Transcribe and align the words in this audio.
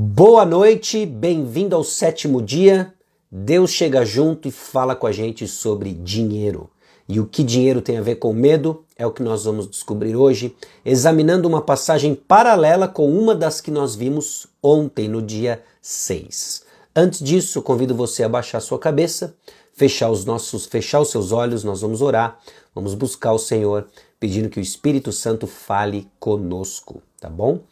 Boa 0.00 0.46
noite, 0.46 1.04
bem-vindo 1.04 1.74
ao 1.74 1.82
sétimo 1.82 2.40
dia. 2.40 2.94
Deus 3.32 3.72
chega 3.72 4.04
junto 4.04 4.46
e 4.46 4.52
fala 4.52 4.94
com 4.94 5.08
a 5.08 5.10
gente 5.10 5.48
sobre 5.48 5.92
dinheiro. 5.92 6.70
E 7.08 7.18
o 7.18 7.26
que 7.26 7.42
dinheiro 7.42 7.82
tem 7.82 7.98
a 7.98 8.00
ver 8.00 8.14
com 8.14 8.32
medo 8.32 8.84
é 8.96 9.04
o 9.04 9.10
que 9.10 9.24
nós 9.24 9.44
vamos 9.44 9.68
descobrir 9.68 10.14
hoje, 10.14 10.54
examinando 10.84 11.48
uma 11.48 11.60
passagem 11.60 12.14
paralela 12.14 12.86
com 12.86 13.10
uma 13.10 13.34
das 13.34 13.60
que 13.60 13.72
nós 13.72 13.96
vimos 13.96 14.46
ontem, 14.62 15.08
no 15.08 15.20
dia 15.20 15.64
6. 15.82 16.62
Antes 16.94 17.18
disso, 17.18 17.60
convido 17.60 17.92
você 17.92 18.22
a 18.22 18.28
baixar 18.28 18.60
sua 18.60 18.78
cabeça, 18.78 19.34
fechar 19.74 20.12
os 20.12 20.24
nossos, 20.24 20.64
fechar 20.66 21.00
os 21.00 21.10
seus 21.10 21.32
olhos, 21.32 21.64
nós 21.64 21.80
vamos 21.80 22.02
orar, 22.02 22.38
vamos 22.72 22.94
buscar 22.94 23.32
o 23.32 23.38
Senhor, 23.38 23.88
pedindo 24.20 24.48
que 24.48 24.60
o 24.60 24.62
Espírito 24.62 25.10
Santo 25.10 25.48
fale 25.48 26.08
conosco, 26.20 27.02
tá 27.20 27.28
bom? 27.28 27.62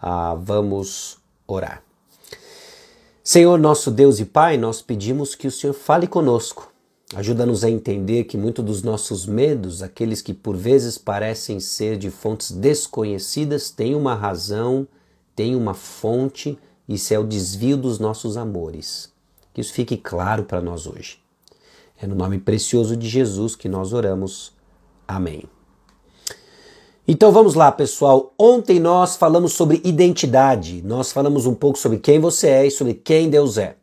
Ah, 0.00 0.36
vamos 0.40 1.20
orar. 1.52 1.82
Senhor, 3.24 3.58
nosso 3.58 3.90
Deus 3.90 4.18
e 4.18 4.24
Pai, 4.24 4.56
nós 4.56 4.82
pedimos 4.82 5.34
que 5.34 5.46
o 5.46 5.50
Senhor 5.50 5.72
fale 5.72 6.06
conosco. 6.08 6.72
Ajuda-nos 7.14 7.62
a 7.62 7.70
entender 7.70 8.24
que 8.24 8.36
muitos 8.36 8.64
dos 8.64 8.82
nossos 8.82 9.26
medos, 9.26 9.82
aqueles 9.82 10.22
que 10.22 10.34
por 10.34 10.56
vezes 10.56 10.98
parecem 10.98 11.60
ser 11.60 11.98
de 11.98 12.10
fontes 12.10 12.50
desconhecidas, 12.50 13.70
têm 13.70 13.94
uma 13.94 14.14
razão, 14.14 14.88
têm 15.36 15.54
uma 15.54 15.74
fonte, 15.74 16.58
isso 16.88 17.14
é 17.14 17.18
o 17.18 17.24
desvio 17.24 17.76
dos 17.76 17.98
nossos 17.98 18.36
amores. 18.36 19.12
Que 19.54 19.60
isso 19.60 19.72
fique 19.72 19.96
claro 19.96 20.44
para 20.44 20.60
nós 20.60 20.86
hoje. 20.86 21.18
É 22.00 22.06
no 22.06 22.14
nome 22.14 22.38
precioso 22.38 22.96
de 22.96 23.08
Jesus 23.08 23.54
que 23.54 23.68
nós 23.68 23.92
oramos. 23.92 24.52
Amém. 25.06 25.44
Então 27.06 27.32
vamos 27.32 27.56
lá, 27.56 27.72
pessoal. 27.72 28.32
Ontem 28.38 28.78
nós 28.78 29.16
falamos 29.16 29.54
sobre 29.54 29.80
identidade. 29.82 30.80
Nós 30.84 31.10
falamos 31.10 31.46
um 31.46 31.54
pouco 31.54 31.76
sobre 31.76 31.98
quem 31.98 32.20
você 32.20 32.46
é 32.46 32.66
e 32.66 32.70
sobre 32.70 32.94
quem 32.94 33.28
Deus 33.28 33.58
é. 33.58 33.74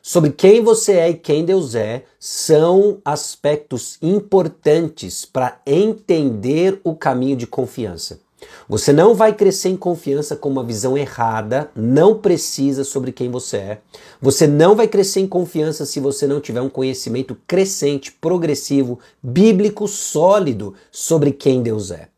Sobre 0.00 0.30
quem 0.30 0.62
você 0.62 0.92
é 0.92 1.10
e 1.10 1.14
quem 1.14 1.44
Deus 1.44 1.74
é 1.74 2.04
são 2.20 2.98
aspectos 3.04 3.98
importantes 4.00 5.24
para 5.24 5.60
entender 5.66 6.80
o 6.84 6.94
caminho 6.94 7.36
de 7.36 7.44
confiança. 7.44 8.20
Você 8.68 8.92
não 8.92 9.16
vai 9.16 9.34
crescer 9.34 9.70
em 9.70 9.76
confiança 9.76 10.36
com 10.36 10.48
uma 10.48 10.62
visão 10.62 10.96
errada, 10.96 11.72
não 11.74 12.18
precisa 12.18 12.84
sobre 12.84 13.10
quem 13.10 13.28
você 13.32 13.56
é. 13.56 13.80
Você 14.22 14.46
não 14.46 14.76
vai 14.76 14.86
crescer 14.86 15.18
em 15.18 15.26
confiança 15.26 15.84
se 15.84 15.98
você 15.98 16.24
não 16.24 16.40
tiver 16.40 16.60
um 16.60 16.70
conhecimento 16.70 17.36
crescente, 17.48 18.12
progressivo, 18.12 19.00
bíblico, 19.20 19.88
sólido 19.88 20.72
sobre 20.92 21.32
quem 21.32 21.62
Deus 21.62 21.90
é. 21.90 22.08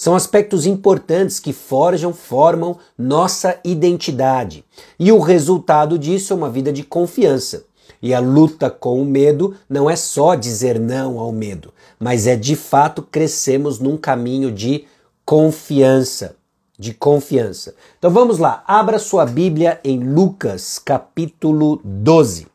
São 0.00 0.14
aspectos 0.14 0.64
importantes 0.64 1.38
que 1.38 1.52
forjam, 1.52 2.14
formam 2.14 2.78
nossa 2.96 3.60
identidade. 3.62 4.64
E 4.98 5.12
o 5.12 5.18
resultado 5.18 5.98
disso 5.98 6.32
é 6.32 6.36
uma 6.36 6.48
vida 6.48 6.72
de 6.72 6.82
confiança. 6.82 7.66
E 8.00 8.14
a 8.14 8.18
luta 8.18 8.70
com 8.70 8.98
o 8.98 9.04
medo 9.04 9.54
não 9.68 9.90
é 9.90 9.96
só 9.96 10.34
dizer 10.34 10.80
não 10.80 11.18
ao 11.18 11.30
medo, 11.32 11.70
mas 11.98 12.26
é 12.26 12.34
de 12.34 12.56
fato 12.56 13.02
crescemos 13.02 13.78
num 13.78 13.98
caminho 13.98 14.50
de 14.50 14.86
confiança. 15.22 16.34
De 16.78 16.94
confiança. 16.94 17.74
Então 17.98 18.10
vamos 18.10 18.38
lá, 18.38 18.64
abra 18.66 18.98
sua 18.98 19.26
Bíblia 19.26 19.80
em 19.84 20.02
Lucas 20.02 20.78
capítulo 20.78 21.78
12. 21.84 22.46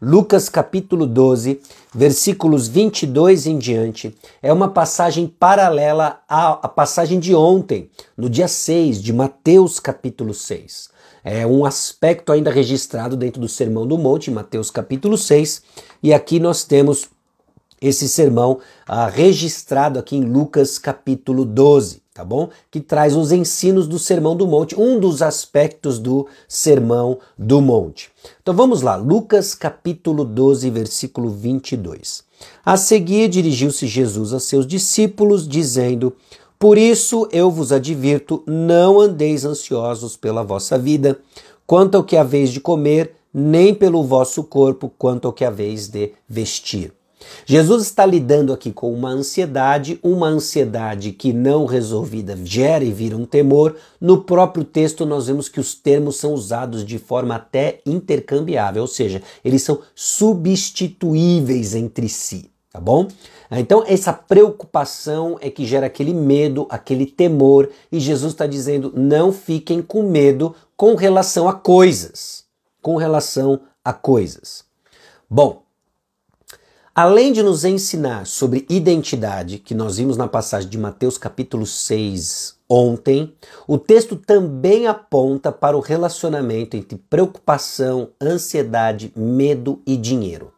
Lucas 0.00 0.48
capítulo 0.48 1.08
12, 1.08 1.60
versículos 1.92 2.68
22 2.68 3.48
em 3.48 3.58
diante, 3.58 4.16
é 4.40 4.52
uma 4.52 4.68
passagem 4.68 5.26
paralela 5.26 6.20
à, 6.28 6.68
passagem 6.68 7.18
de 7.18 7.34
ontem, 7.34 7.90
no 8.16 8.30
dia 8.30 8.46
6 8.46 9.02
de 9.02 9.12
Mateus 9.12 9.80
capítulo 9.80 10.32
6. 10.32 10.90
É 11.24 11.44
um 11.44 11.64
aspecto 11.66 12.30
ainda 12.30 12.48
registrado 12.48 13.16
dentro 13.16 13.40
do 13.40 13.48
Sermão 13.48 13.88
do 13.88 13.98
Monte, 13.98 14.30
Mateus 14.30 14.70
capítulo 14.70 15.18
6, 15.18 15.62
e 16.00 16.14
aqui 16.14 16.38
nós 16.38 16.62
temos 16.62 17.08
esse 17.80 18.08
sermão 18.08 18.60
ah, 18.86 19.08
registrado 19.08 19.98
aqui 19.98 20.16
em 20.16 20.24
Lucas 20.24 20.78
capítulo 20.78 21.44
12 21.44 22.02
tá 22.18 22.24
bom? 22.24 22.48
Que 22.68 22.80
traz 22.80 23.14
os 23.14 23.30
ensinos 23.30 23.86
do 23.86 23.96
Sermão 23.96 24.34
do 24.34 24.44
Monte, 24.44 24.74
um 24.74 24.98
dos 24.98 25.22
aspectos 25.22 26.00
do 26.00 26.26
Sermão 26.48 27.20
do 27.38 27.60
Monte. 27.60 28.10
Então 28.42 28.52
vamos 28.52 28.82
lá, 28.82 28.96
Lucas 28.96 29.54
capítulo 29.54 30.24
12, 30.24 30.68
versículo 30.68 31.30
22. 31.30 32.24
A 32.66 32.76
seguir 32.76 33.28
dirigiu-se 33.28 33.86
Jesus 33.86 34.32
a 34.32 34.40
seus 34.40 34.66
discípulos, 34.66 35.46
dizendo: 35.46 36.12
Por 36.58 36.76
isso 36.76 37.28
eu 37.30 37.52
vos 37.52 37.70
advirto, 37.70 38.42
não 38.48 38.98
andeis 38.98 39.44
ansiosos 39.44 40.16
pela 40.16 40.42
vossa 40.42 40.76
vida, 40.76 41.20
quanto 41.64 41.96
ao 41.96 42.02
que 42.02 42.16
haveis 42.16 42.50
de 42.50 42.58
comer, 42.58 43.14
nem 43.32 43.72
pelo 43.72 44.02
vosso 44.02 44.42
corpo, 44.42 44.92
quanto 44.98 45.28
ao 45.28 45.32
que 45.32 45.44
haveis 45.44 45.86
de 45.86 46.14
vestir. 46.28 46.97
Jesus 47.44 47.82
está 47.82 48.04
lidando 48.04 48.52
aqui 48.52 48.72
com 48.72 48.92
uma 48.92 49.10
ansiedade, 49.10 49.98
uma 50.02 50.28
ansiedade 50.28 51.12
que 51.12 51.32
não 51.32 51.66
resolvida 51.66 52.38
gera 52.44 52.84
e 52.84 52.92
vira 52.92 53.16
um 53.16 53.24
temor. 53.24 53.76
No 54.00 54.22
próprio 54.22 54.64
texto 54.64 55.04
nós 55.06 55.26
vemos 55.26 55.48
que 55.48 55.60
os 55.60 55.74
termos 55.74 56.16
são 56.16 56.32
usados 56.32 56.84
de 56.84 56.98
forma 56.98 57.34
até 57.34 57.80
intercambiável, 57.84 58.82
ou 58.82 58.88
seja, 58.88 59.22
eles 59.44 59.62
são 59.62 59.80
substituíveis 59.94 61.74
entre 61.74 62.08
si, 62.08 62.50
tá 62.72 62.80
bom? 62.80 63.08
Então, 63.50 63.82
essa 63.86 64.12
preocupação 64.12 65.38
é 65.40 65.48
que 65.48 65.64
gera 65.64 65.86
aquele 65.86 66.12
medo, 66.12 66.66
aquele 66.68 67.06
temor, 67.06 67.70
e 67.90 67.98
Jesus 67.98 68.32
está 68.32 68.46
dizendo: 68.46 68.92
não 68.94 69.32
fiquem 69.32 69.80
com 69.80 70.02
medo 70.02 70.54
com 70.76 70.94
relação 70.94 71.48
a 71.48 71.54
coisas. 71.54 72.44
Com 72.82 72.96
relação 72.96 73.60
a 73.82 73.92
coisas. 73.92 74.64
Bom, 75.30 75.62
Além 77.00 77.32
de 77.32 77.44
nos 77.44 77.64
ensinar 77.64 78.26
sobre 78.26 78.66
identidade, 78.68 79.60
que 79.60 79.72
nós 79.72 79.98
vimos 79.98 80.16
na 80.16 80.26
passagem 80.26 80.68
de 80.68 80.76
Mateus 80.76 81.16
capítulo 81.16 81.64
6 81.64 82.56
ontem, 82.68 83.32
o 83.68 83.78
texto 83.78 84.16
também 84.16 84.88
aponta 84.88 85.52
para 85.52 85.76
o 85.76 85.80
relacionamento 85.80 86.76
entre 86.76 86.98
preocupação, 87.08 88.08
ansiedade, 88.20 89.12
medo 89.14 89.80
e 89.86 89.96
dinheiro. 89.96 90.52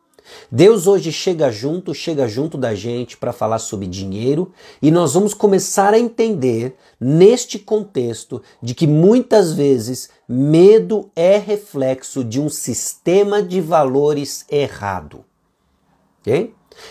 Deus 0.51 0.87
hoje 0.87 1.13
chega 1.13 1.51
junto, 1.53 1.93
chega 1.93 2.27
junto 2.27 2.57
da 2.57 2.75
gente 2.75 3.19
para 3.19 3.35
falar 3.35 3.59
sobre 3.59 3.87
dinheiro 3.87 4.51
e 4.81 4.91
nós 4.91 5.13
vamos 5.13 5.35
começar 5.35 5.93
a 5.93 5.99
entender 5.99 6.75
neste 6.99 7.59
contexto 7.59 8.41
de 8.63 8.75
que 8.75 8.87
muitas 8.87 9.53
vezes 9.53 10.09
medo 10.27 11.11
é 11.15 11.37
reflexo 11.37 12.25
de 12.25 12.41
um 12.41 12.49
sistema 12.49 13.43
de 13.43 13.61
valores 13.61 14.47
errado. 14.51 15.23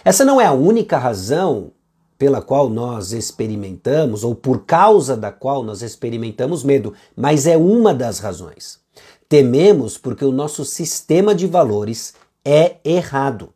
Essa 0.03 0.25
não 0.25 0.39
é 0.39 0.45
a 0.45 0.53
única 0.53 0.97
razão 0.97 1.71
pela 2.17 2.41
qual 2.41 2.69
nós 2.69 3.13
experimentamos, 3.13 4.25
ou 4.25 4.35
por 4.35 4.65
causa 4.65 5.15
da 5.15 5.31
qual 5.31 5.63
nós 5.63 5.81
experimentamos 5.81 6.63
medo, 6.65 6.93
mas 7.15 7.47
é 7.47 7.55
uma 7.55 7.93
das 7.93 8.19
razões. 8.19 8.79
Tememos 9.29 9.97
porque 9.97 10.25
o 10.25 10.31
nosso 10.31 10.65
sistema 10.65 11.33
de 11.33 11.47
valores 11.47 12.13
é 12.43 12.75
errado. 12.83 13.53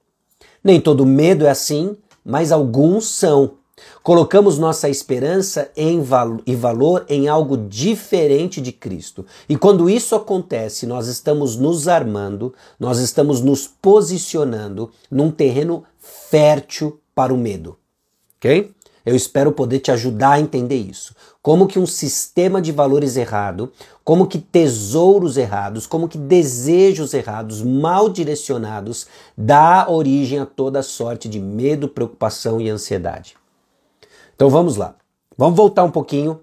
Nem 0.63 0.79
todo 0.79 1.05
medo 1.05 1.45
é 1.45 1.49
assim, 1.49 1.97
mas 2.23 2.51
alguns 2.51 3.09
são. 3.09 3.55
Colocamos 4.01 4.57
nossa 4.57 4.89
esperança 4.89 5.71
e 5.75 6.55
valor 6.55 7.05
em 7.07 7.27
algo 7.27 7.57
diferente 7.57 8.59
de 8.59 8.71
Cristo. 8.71 9.25
E 9.47 9.55
quando 9.55 9.89
isso 9.89 10.15
acontece, 10.15 10.85
nós 10.85 11.07
estamos 11.07 11.55
nos 11.55 11.87
armando, 11.87 12.53
nós 12.79 12.99
estamos 12.99 13.41
nos 13.41 13.67
posicionando 13.67 14.91
num 15.09 15.31
terreno 15.31 15.83
fértil 15.99 16.99
para 17.15 17.33
o 17.33 17.37
medo. 17.37 17.77
Ok? 18.37 18.73
Eu 19.05 19.15
espero 19.15 19.51
poder 19.51 19.79
te 19.79 19.91
ajudar 19.91 20.33
a 20.33 20.39
entender 20.39 20.77
isso. 20.77 21.13
Como 21.41 21.67
que 21.67 21.77
um 21.77 21.85
sistema 21.85 22.61
de 22.61 22.71
valores 22.71 23.17
errado, 23.17 23.71
como 24.03 24.27
que 24.27 24.39
tesouros 24.39 25.35
errados, 25.35 25.85
como 25.85 26.07
que 26.07 26.17
desejos 26.17 27.13
errados, 27.13 27.61
mal 27.61 28.07
direcionados, 28.07 29.07
dá 29.37 29.89
origem 29.89 30.39
a 30.39 30.45
toda 30.45 30.81
sorte 30.81 31.27
de 31.27 31.39
medo, 31.39 31.89
preocupação 31.89 32.61
e 32.61 32.69
ansiedade. 32.69 33.35
Então 34.35 34.49
vamos 34.49 34.75
lá. 34.75 34.95
Vamos 35.37 35.55
voltar 35.55 35.83
um 35.83 35.91
pouquinho 35.91 36.39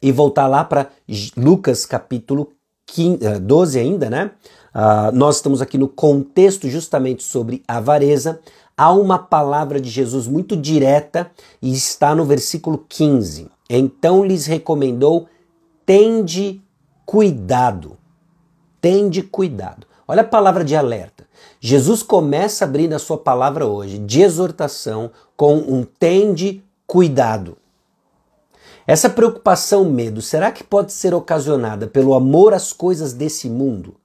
e 0.00 0.12
voltar 0.12 0.46
lá 0.46 0.64
para 0.64 0.90
Lucas 1.36 1.86
capítulo 1.86 2.52
15, 2.86 3.40
12 3.40 3.78
eh, 3.78 3.82
ainda, 3.82 4.10
né? 4.10 4.30
Uh, 4.74 5.14
nós 5.14 5.36
estamos 5.36 5.62
aqui 5.62 5.78
no 5.78 5.88
contexto 5.88 6.68
justamente 6.68 7.22
sobre 7.22 7.62
avareza. 7.66 8.40
Há 8.76 8.92
uma 8.92 9.18
palavra 9.18 9.80
de 9.80 9.88
Jesus 9.88 10.26
muito 10.26 10.56
direta 10.56 11.30
e 11.62 11.72
está 11.72 12.14
no 12.14 12.24
versículo 12.24 12.84
15. 12.88 13.48
Então 13.70 14.24
lhes 14.24 14.46
recomendou: 14.46 15.28
tende 15.86 16.60
cuidado. 17.06 17.96
Tende 18.80 19.22
cuidado. 19.22 19.86
Olha 20.06 20.22
a 20.22 20.26
palavra 20.26 20.64
de 20.64 20.76
alerta. 20.76 21.24
Jesus 21.60 22.02
começa 22.02 22.64
abrindo 22.64 22.92
a 22.94 22.98
sua 22.98 23.16
palavra 23.16 23.64
hoje 23.64 23.98
de 23.98 24.20
exortação 24.20 25.10
com 25.36 25.56
um 25.56 25.84
tende 25.84 26.62
cuidado. 26.86 27.56
Essa 28.86 29.08
preocupação, 29.08 29.84
medo, 29.84 30.20
será 30.20 30.52
que 30.52 30.62
pode 30.62 30.92
ser 30.92 31.14
ocasionada 31.14 31.86
pelo 31.86 32.14
amor 32.14 32.52
às 32.52 32.72
coisas 32.72 33.12
desse 33.12 33.48
mundo? 33.48 33.96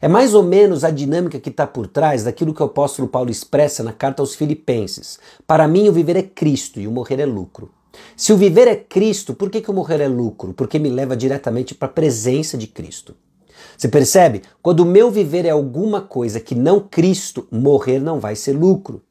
É 0.00 0.06
mais 0.06 0.34
ou 0.34 0.42
menos 0.42 0.84
a 0.84 0.90
dinâmica 0.90 1.40
que 1.40 1.48
está 1.48 1.66
por 1.66 1.88
trás 1.88 2.22
daquilo 2.22 2.54
que 2.54 2.62
o 2.62 2.66
apóstolo 2.66 3.08
Paulo 3.08 3.30
expressa 3.30 3.82
na 3.82 3.92
carta 3.92 4.22
aos 4.22 4.34
Filipenses. 4.34 5.18
Para 5.46 5.66
mim, 5.66 5.88
o 5.88 5.92
viver 5.92 6.16
é 6.16 6.22
Cristo 6.22 6.78
e 6.78 6.86
o 6.86 6.92
morrer 6.92 7.18
é 7.18 7.26
lucro. 7.26 7.70
Se 8.16 8.32
o 8.32 8.36
viver 8.36 8.68
é 8.68 8.76
Cristo, 8.76 9.34
por 9.34 9.50
que, 9.50 9.60
que 9.60 9.70
o 9.70 9.74
morrer 9.74 10.00
é 10.00 10.06
lucro? 10.06 10.52
Porque 10.52 10.78
me 10.78 10.90
leva 10.90 11.16
diretamente 11.16 11.74
para 11.74 11.88
a 11.88 11.92
presença 11.92 12.56
de 12.56 12.68
Cristo. 12.68 13.16
Você 13.76 13.88
percebe? 13.88 14.42
Quando 14.62 14.80
o 14.80 14.86
meu 14.86 15.10
viver 15.10 15.44
é 15.44 15.50
alguma 15.50 16.00
coisa 16.00 16.38
que 16.38 16.54
não 16.54 16.80
Cristo, 16.80 17.48
morrer 17.50 17.98
não 17.98 18.20
vai 18.20 18.36
ser 18.36 18.52
lucro. 18.52 19.02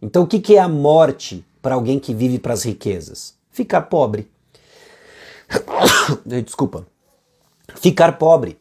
Então, 0.00 0.22
o 0.22 0.26
que, 0.26 0.38
que 0.38 0.56
é 0.56 0.60
a 0.60 0.68
morte 0.68 1.44
para 1.62 1.74
alguém 1.74 1.98
que 1.98 2.14
vive 2.14 2.38
para 2.38 2.54
as 2.54 2.64
riquezas? 2.64 3.34
Ficar 3.50 3.82
pobre. 3.82 4.30
Desculpa. 6.24 6.86
Ficar 7.76 8.18
pobre. 8.18 8.58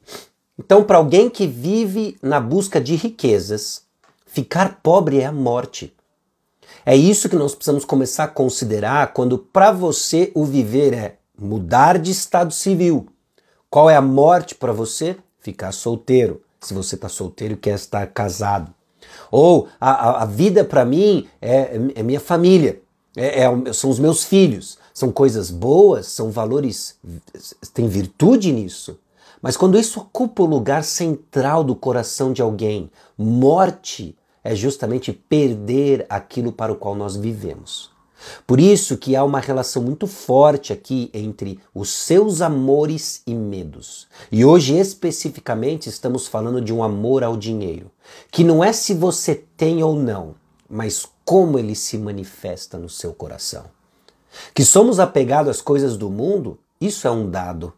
Então, 0.57 0.83
para 0.83 0.97
alguém 0.97 1.29
que 1.29 1.47
vive 1.47 2.17
na 2.21 2.39
busca 2.39 2.81
de 2.81 2.95
riquezas, 2.95 3.83
ficar 4.25 4.79
pobre 4.83 5.21
é 5.21 5.25
a 5.25 5.31
morte. 5.31 5.95
É 6.85 6.95
isso 6.95 7.29
que 7.29 7.35
nós 7.35 7.55
precisamos 7.55 7.85
começar 7.85 8.25
a 8.25 8.27
considerar 8.27 9.13
quando 9.13 9.37
para 9.37 9.71
você 9.71 10.31
o 10.35 10.45
viver 10.45 10.93
é 10.93 11.15
mudar 11.39 11.97
de 11.97 12.11
estado 12.11 12.53
civil. 12.53 13.07
Qual 13.69 13.89
é 13.89 13.95
a 13.95 14.01
morte 14.01 14.55
para 14.55 14.73
você? 14.73 15.15
Ficar 15.39 15.71
solteiro. 15.71 16.41
Se 16.59 16.73
você 16.73 16.95
está 16.95 17.07
solteiro 17.07 17.53
e 17.53 17.57
quer 17.57 17.75
estar 17.75 18.05
casado. 18.07 18.73
Ou 19.31 19.67
a, 19.79 19.91
a, 19.91 20.23
a 20.23 20.25
vida 20.25 20.63
para 20.65 20.83
mim 20.83 21.27
é, 21.41 21.79
é, 21.95 22.03
minha 22.03 22.19
família, 22.19 22.81
é, 23.19 23.43
é, 23.43 23.73
são 23.73 23.89
os 23.89 23.99
meus 23.99 24.23
filhos. 24.23 24.77
São 24.93 25.11
coisas 25.11 25.49
boas, 25.51 26.07
são 26.07 26.29
valores, 26.29 26.97
tem 27.73 27.87
virtude 27.87 28.51
nisso. 28.51 28.97
Mas 29.41 29.55
quando 29.55 29.79
isso 29.79 29.99
ocupa 29.99 30.43
o 30.43 30.45
lugar 30.45 30.83
central 30.83 31.63
do 31.63 31.75
coração 31.75 32.33
de 32.33 32.41
alguém, 32.41 32.89
morte 33.17 34.15
é 34.43 34.55
justamente 34.55 35.13
perder 35.13 36.05
aquilo 36.09 36.51
para 36.51 36.73
o 36.73 36.75
qual 36.75 36.95
nós 36.95 37.15
vivemos. 37.15 37.91
Por 38.45 38.59
isso 38.59 38.97
que 38.97 39.15
há 39.15 39.23
uma 39.23 39.39
relação 39.39 39.81
muito 39.81 40.05
forte 40.05 40.73
aqui 40.73 41.09
entre 41.13 41.59
os 41.73 41.89
seus 41.89 42.41
amores 42.41 43.21
e 43.25 43.33
medos. 43.33 44.07
E 44.29 44.43
hoje 44.43 44.77
especificamente 44.77 45.87
estamos 45.87 46.27
falando 46.27 46.59
de 46.59 46.73
um 46.73 46.83
amor 46.83 47.23
ao 47.23 47.37
dinheiro, 47.37 47.89
que 48.29 48.43
não 48.43 48.61
é 48.61 48.73
se 48.73 48.93
você 48.93 49.35
tem 49.55 49.81
ou 49.81 49.95
não, 49.95 50.35
mas 50.69 51.05
como 51.25 51.57
ele 51.57 51.75
se 51.75 51.97
manifesta 51.97 52.77
no 52.77 52.89
seu 52.89 53.13
coração. 53.13 53.65
Que 54.53 54.63
somos 54.63 54.99
apegados 54.99 55.49
às 55.49 55.61
coisas 55.61 55.97
do 55.97 56.09
mundo, 56.09 56.59
isso 56.79 57.07
é 57.07 57.11
um 57.11 57.29
dado 57.29 57.73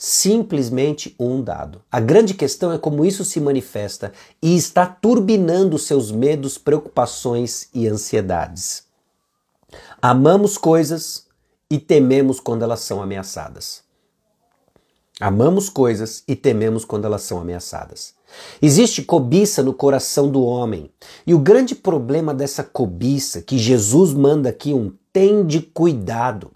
simplesmente 0.00 1.14
um 1.20 1.42
dado. 1.42 1.82
A 1.92 2.00
grande 2.00 2.32
questão 2.32 2.72
é 2.72 2.78
como 2.78 3.04
isso 3.04 3.22
se 3.22 3.38
manifesta 3.38 4.14
e 4.40 4.56
está 4.56 4.86
turbinando 4.86 5.78
seus 5.78 6.10
medos, 6.10 6.56
preocupações 6.56 7.68
e 7.74 7.86
ansiedades. 7.86 8.84
Amamos 10.00 10.56
coisas 10.56 11.26
e 11.70 11.78
tememos 11.78 12.40
quando 12.40 12.62
elas 12.62 12.80
são 12.80 13.02
ameaçadas. 13.02 13.82
Amamos 15.18 15.68
coisas 15.68 16.22
e 16.28 16.36
tememos 16.36 16.84
quando 16.84 17.04
elas 17.04 17.22
são 17.22 17.38
ameaçadas. 17.40 18.14
Existe 18.62 19.02
cobiça 19.02 19.62
no 19.62 19.74
coração 19.74 20.30
do 20.30 20.42
homem. 20.42 20.90
E 21.26 21.34
o 21.34 21.38
grande 21.38 21.74
problema 21.74 22.32
dessa 22.32 22.62
cobiça 22.62 23.42
que 23.42 23.58
Jesus 23.58 24.14
manda 24.14 24.48
aqui 24.48 24.72
um 24.72 24.92
tem 25.12 25.44
de 25.44 25.60
cuidado. 25.60 26.52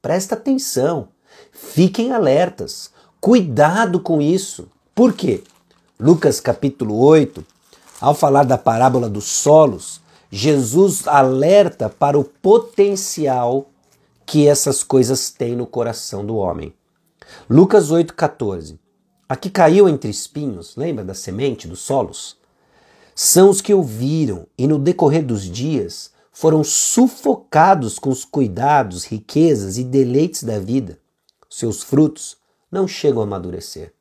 Presta 0.00 0.34
atenção. 0.34 1.08
Fiquem 1.52 2.12
alertas. 2.12 2.90
Cuidado 3.20 4.00
com 4.00 4.20
isso. 4.20 4.68
Por 4.94 5.12
quê? 5.12 5.42
Lucas 6.00 6.38
capítulo 6.40 6.96
8, 6.98 7.44
ao 8.00 8.14
falar 8.14 8.44
da 8.44 8.56
parábola 8.56 9.08
dos 9.08 9.24
solos, 9.24 10.00
Jesus 10.30 11.08
alerta 11.08 11.88
para 11.88 12.18
o 12.18 12.22
potencial 12.22 13.70
que 14.24 14.46
essas 14.46 14.84
coisas 14.84 15.30
têm 15.30 15.56
no 15.56 15.66
coração 15.66 16.24
do 16.24 16.36
homem. 16.36 16.72
Lucas 17.48 17.90
8,14. 17.90 18.78
A 19.28 19.36
que 19.36 19.50
caiu 19.50 19.88
entre 19.88 20.10
espinhos, 20.10 20.76
lembra 20.76 21.04
da 21.04 21.14
semente 21.14 21.68
dos 21.68 21.80
solos? 21.80 22.36
São 23.14 23.50
os 23.50 23.60
que 23.60 23.74
ouviram 23.74 24.46
e 24.56 24.66
no 24.66 24.78
decorrer 24.78 25.24
dos 25.24 25.42
dias 25.42 26.12
foram 26.32 26.62
sufocados 26.62 27.98
com 27.98 28.10
os 28.10 28.24
cuidados, 28.24 29.04
riquezas 29.04 29.76
e 29.76 29.84
deleites 29.84 30.44
da 30.44 30.58
vida 30.58 30.98
seus 31.48 31.82
frutos 31.82 32.36
não 32.70 32.86
chegam 32.86 33.22
a 33.22 33.24
amadurecer. 33.24 33.94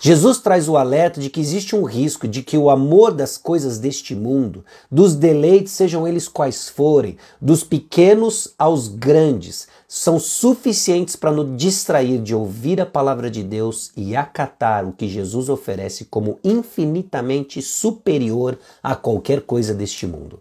Jesus 0.00 0.38
traz 0.38 0.68
o 0.68 0.76
alerta 0.76 1.20
de 1.20 1.30
que 1.30 1.40
existe 1.40 1.74
um 1.74 1.84
risco 1.84 2.26
de 2.26 2.42
que 2.42 2.56
o 2.56 2.70
amor 2.70 3.12
das 3.12 3.36
coisas 3.36 3.78
deste 3.78 4.14
mundo, 4.14 4.64
dos 4.90 5.14
deleites, 5.14 5.72
sejam 5.72 6.06
eles 6.06 6.28
quais 6.28 6.68
forem, 6.68 7.16
dos 7.40 7.64
pequenos 7.64 8.54
aos 8.58 8.88
grandes, 8.88 9.68
são 9.86 10.20
suficientes 10.20 11.16
para 11.16 11.32
nos 11.32 11.56
distrair 11.56 12.20
de 12.20 12.34
ouvir 12.34 12.80
a 12.80 12.86
palavra 12.86 13.30
de 13.30 13.42
Deus 13.42 13.90
e 13.96 14.14
acatar 14.14 14.86
o 14.86 14.92
que 14.92 15.08
Jesus 15.08 15.48
oferece 15.48 16.04
como 16.04 16.38
infinitamente 16.44 17.62
superior 17.62 18.58
a 18.82 18.94
qualquer 18.94 19.40
coisa 19.42 19.74
deste 19.74 20.06
mundo. 20.06 20.40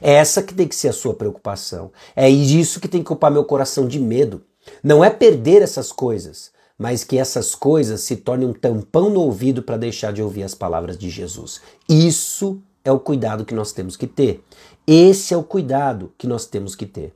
É 0.00 0.14
essa 0.14 0.42
que 0.42 0.52
tem 0.52 0.66
que 0.66 0.74
ser 0.74 0.88
a 0.88 0.92
sua 0.92 1.14
preocupação. 1.14 1.92
É 2.14 2.28
isso 2.28 2.80
que 2.80 2.88
tem 2.88 3.02
que 3.02 3.12
ocupar 3.12 3.30
meu 3.30 3.44
coração 3.44 3.86
de 3.86 4.00
medo. 4.00 4.42
Não 4.82 5.04
é 5.04 5.10
perder 5.10 5.62
essas 5.62 5.92
coisas, 5.92 6.50
mas 6.78 7.04
que 7.04 7.18
essas 7.18 7.54
coisas 7.54 8.02
se 8.02 8.16
tornem 8.16 8.48
um 8.48 8.52
tampão 8.52 9.08
no 9.10 9.20
ouvido 9.20 9.62
para 9.62 9.76
deixar 9.76 10.12
de 10.12 10.22
ouvir 10.22 10.42
as 10.42 10.54
palavras 10.54 10.98
de 10.98 11.08
Jesus. 11.08 11.60
Isso 11.88 12.60
é 12.84 12.92
o 12.92 13.00
cuidado 13.00 13.44
que 13.44 13.54
nós 13.54 13.72
temos 13.72 13.96
que 13.96 14.06
ter. 14.06 14.44
Esse 14.86 15.34
é 15.34 15.36
o 15.36 15.42
cuidado 15.42 16.12
que 16.16 16.26
nós 16.26 16.46
temos 16.46 16.74
que 16.74 16.86
ter. 16.86 17.14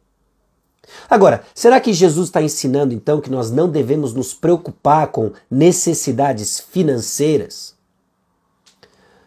Agora, 1.08 1.44
será 1.54 1.78
que 1.80 1.92
Jesus 1.92 2.28
está 2.28 2.42
ensinando 2.42 2.92
então 2.92 3.20
que 3.20 3.30
nós 3.30 3.50
não 3.50 3.68
devemos 3.68 4.12
nos 4.12 4.34
preocupar 4.34 5.08
com 5.08 5.32
necessidades 5.48 6.58
financeiras? 6.58 7.78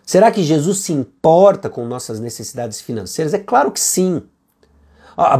Será 0.05 0.29
que 0.31 0.43
Jesus 0.43 0.79
se 0.79 0.91
importa 0.91 1.69
com 1.69 1.85
nossas 1.85 2.19
necessidades 2.19 2.81
financeiras? 2.81 3.33
É 3.33 3.39
claro 3.39 3.71
que 3.71 3.79
sim. 3.79 4.21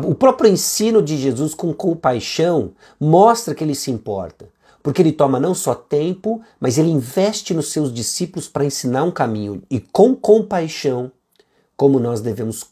O 0.08 0.16
próprio 0.16 0.50
ensino 0.50 1.02
de 1.02 1.18
Jesus 1.18 1.54
com 1.54 1.74
compaixão 1.74 2.72
mostra 3.00 3.54
que 3.54 3.64
ele 3.64 3.76
se 3.76 3.92
importa, 3.92 4.48
porque 4.84 5.02
ele 5.02 5.14
toma 5.14 5.40
não 5.40 5.56
só 5.56 5.74
tempo, 5.74 6.42
mas 6.60 6.78
ele 6.78 6.90
investe 6.90 7.54
nos 7.54 7.72
seus 7.72 7.92
discípulos 7.92 8.50
para 8.50 8.66
ensinar 8.66 9.06
um 9.06 9.12
caminho 9.12 9.64
e 9.72 9.80
com 9.80 10.14
compaixão 10.14 11.10
como 11.78 12.00
nós 12.00 12.20
devemos 12.20 12.68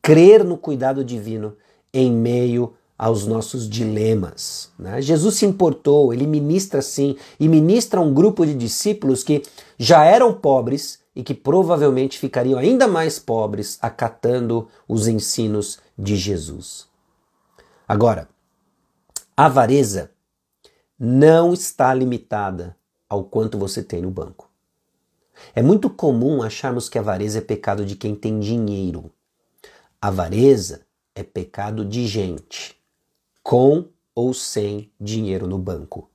crer 0.00 0.44
no 0.44 0.56
cuidado 0.56 1.04
divino 1.04 1.56
em 1.92 2.12
meio 2.12 2.74
aos 2.96 3.26
nossos 3.26 3.68
dilemas. 3.68 4.70
Né? 4.78 5.02
Jesus 5.02 5.34
se 5.34 5.44
importou, 5.44 6.14
ele 6.14 6.26
ministra 6.26 6.80
sim, 6.80 7.16
e 7.38 7.48
ministra 7.48 8.00
um 8.00 8.14
grupo 8.14 8.46
de 8.46 8.54
discípulos 8.54 9.22
que 9.22 9.42
já 9.76 10.04
eram 10.04 10.32
pobres 10.32 11.00
e 11.14 11.22
que 11.22 11.34
provavelmente 11.34 12.18
ficariam 12.18 12.58
ainda 12.58 12.86
mais 12.86 13.18
pobres 13.18 13.78
acatando 13.82 14.68
os 14.88 15.08
ensinos 15.08 15.78
de 15.98 16.14
Jesus. 16.14 16.86
Agora, 17.88 18.28
a 19.36 19.46
avareza 19.46 20.10
não 20.98 21.52
está 21.52 21.92
limitada 21.92 22.76
ao 23.08 23.24
quanto 23.24 23.58
você 23.58 23.82
tem 23.82 24.02
no 24.02 24.10
banco. 24.10 24.50
É 25.54 25.62
muito 25.62 25.90
comum 25.90 26.42
acharmos 26.42 26.88
que 26.88 26.98
a 26.98 27.00
avareza 27.00 27.38
é 27.38 27.42
pecado 27.42 27.84
de 27.84 27.94
quem 27.94 28.14
tem 28.14 28.40
dinheiro. 28.40 29.10
A 30.00 30.08
avareza 30.08 30.82
é 31.14 31.22
pecado 31.22 31.84
de 31.84 32.06
gente, 32.06 32.76
com 33.42 33.86
ou 34.14 34.32
sem 34.32 34.90
dinheiro 35.00 35.46
no 35.46 35.58
banco. 35.58 36.10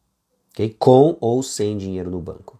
Okay? 0.51 0.75
Com 0.77 1.17
ou 1.21 1.43
sem 1.43 1.77
dinheiro 1.77 2.09
no 2.09 2.19
banco. 2.19 2.59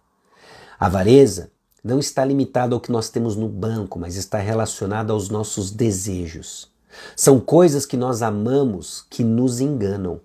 A 0.78 0.86
avareza 0.86 1.50
não 1.82 1.98
está 1.98 2.24
limitado 2.24 2.74
ao 2.74 2.80
que 2.80 2.92
nós 2.92 3.10
temos 3.10 3.34
no 3.34 3.48
banco, 3.48 3.98
mas 3.98 4.14
está 4.14 4.38
relacionado 4.38 5.12
aos 5.12 5.28
nossos 5.28 5.70
desejos. 5.70 6.70
São 7.16 7.40
coisas 7.40 7.84
que 7.84 7.96
nós 7.96 8.22
amamos 8.22 9.04
que 9.10 9.24
nos 9.24 9.60
enganam. 9.60 10.20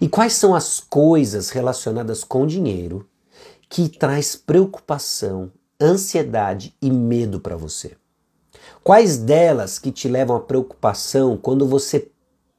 E 0.00 0.08
quais 0.08 0.34
são 0.34 0.54
as 0.54 0.80
coisas 0.80 1.50
relacionadas 1.50 2.24
com 2.24 2.46
dinheiro 2.46 3.08
que 3.68 3.88
traz 3.88 4.36
preocupação, 4.36 5.50
ansiedade 5.80 6.74
e 6.80 6.90
medo 6.90 7.40
para 7.40 7.56
você? 7.56 7.96
Quais 8.82 9.16
delas 9.16 9.78
que 9.78 9.92
te 9.92 10.08
levam 10.08 10.36
à 10.36 10.40
preocupação 10.40 11.36
quando 11.36 11.66
você 11.66 12.10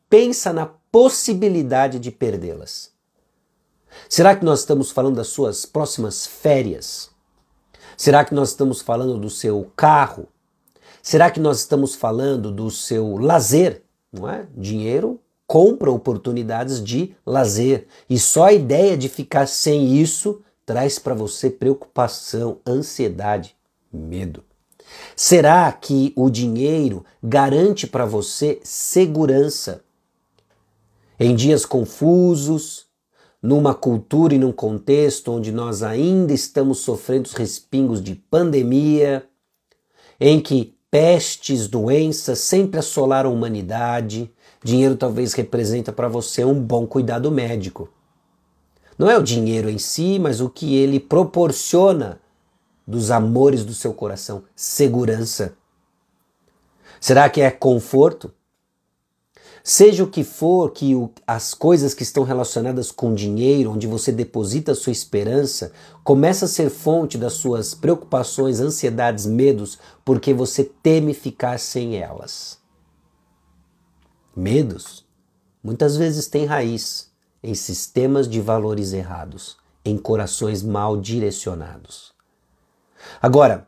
pensa 0.09 0.53
na 0.53 0.65
possibilidade 0.65 1.99
de 1.99 2.11
perdê-las? 2.11 2.91
Será 4.09 4.35
que 4.35 4.45
nós 4.45 4.59
estamos 4.59 4.91
falando 4.91 5.17
das 5.17 5.27
suas 5.27 5.65
próximas 5.65 6.25
férias? 6.25 7.09
Será 7.97 8.25
que 8.25 8.33
nós 8.33 8.49
estamos 8.49 8.81
falando 8.81 9.17
do 9.19 9.29
seu 9.29 9.69
carro? 9.75 10.27
Será 11.01 11.29
que 11.29 11.39
nós 11.39 11.59
estamos 11.59 11.95
falando 11.95 12.51
do 12.51 12.71
seu 12.71 13.17
lazer? 13.17 13.83
Não 14.11 14.29
é? 14.29 14.47
Dinheiro 14.55 15.19
compra 15.53 15.91
oportunidades 15.91 16.83
de 16.83 17.15
lazer. 17.23 17.85
E 18.09 18.17
só 18.17 18.45
a 18.45 18.53
ideia 18.53 18.97
de 18.97 19.07
ficar 19.07 19.45
sem 19.45 19.95
isso 20.01 20.41
traz 20.65 20.97
para 20.97 21.13
você 21.13 21.47
preocupação, 21.47 22.57
ansiedade, 22.67 23.55
medo. 23.93 24.43
Será 25.15 25.71
que 25.71 26.11
o 26.15 26.27
dinheiro 26.31 27.05
garante 27.21 27.85
para 27.85 28.03
você 28.03 28.59
segurança? 28.63 29.83
Em 31.19 31.35
dias 31.35 31.67
confusos, 31.67 32.87
numa 33.39 33.75
cultura 33.75 34.33
e 34.33 34.39
num 34.39 34.51
contexto 34.51 35.31
onde 35.31 35.51
nós 35.51 35.83
ainda 35.83 36.33
estamos 36.33 36.79
sofrendo 36.79 37.27
os 37.27 37.33
respingos 37.33 38.01
de 38.01 38.15
pandemia, 38.15 39.23
em 40.19 40.41
que 40.41 40.75
pestes, 40.89 41.67
doenças 41.67 42.39
sempre 42.39 42.79
assolaram 42.79 43.29
a 43.29 43.33
humanidade, 43.33 44.32
dinheiro 44.63 44.95
talvez 44.95 45.33
representa 45.33 45.91
para 45.91 46.07
você 46.07 46.43
um 46.45 46.59
bom 46.59 46.87
cuidado 46.87 47.29
médico. 47.31 47.89
Não 48.97 49.09
é 49.09 49.17
o 49.17 49.23
dinheiro 49.23 49.69
em 49.69 49.77
si, 49.77 50.19
mas 50.19 50.39
o 50.39 50.49
que 50.49 50.75
ele 50.75 50.99
proporciona 50.99 52.19
dos 52.85 53.11
amores 53.11 53.63
do 53.63 53.73
seu 53.73 53.93
coração, 53.93 54.43
segurança. 54.55 55.53
Será 56.99 57.29
que 57.29 57.41
é 57.41 57.49
conforto? 57.49 58.31
Seja 59.63 60.03
o 60.03 60.09
que 60.09 60.25
for 60.25 60.71
que 60.71 60.93
o, 60.93 61.09
as 61.25 61.53
coisas 61.53 61.93
que 61.93 62.03
estão 62.03 62.23
relacionadas 62.23 62.91
com 62.91 63.13
dinheiro, 63.13 63.71
onde 63.71 63.87
você 63.87 64.11
deposita 64.11 64.73
a 64.73 64.75
sua 64.75 64.91
esperança, 64.91 65.71
começa 66.03 66.45
a 66.45 66.49
ser 66.49 66.69
fonte 66.69 67.17
das 67.17 67.33
suas 67.33 67.73
preocupações, 67.73 68.59
ansiedades, 68.59 69.25
medos, 69.25 69.79
porque 70.03 70.33
você 70.33 70.65
teme 70.65 71.13
ficar 71.13 71.57
sem 71.59 71.95
elas. 71.95 72.62
Medos 74.35 75.05
muitas 75.63 75.95
vezes 75.95 76.27
têm 76.27 76.45
raiz 76.45 77.11
em 77.41 77.53
sistemas 77.53 78.27
de 78.27 78.41
valores 78.41 78.93
errados, 78.93 79.57
em 79.83 79.97
corações 79.97 80.63
mal 80.63 80.99
direcionados. 80.99 82.13
Agora, 83.21 83.67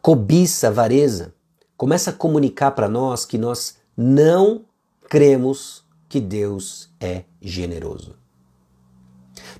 cobiça, 0.00 0.68
avareza, 0.68 1.34
começa 1.76 2.10
a 2.10 2.14
comunicar 2.14 2.72
para 2.72 2.88
nós 2.88 3.24
que 3.24 3.36
nós 3.38 3.76
não 3.96 4.64
cremos 5.08 5.84
que 6.08 6.20
Deus 6.20 6.90
é 6.98 7.24
generoso. 7.40 8.21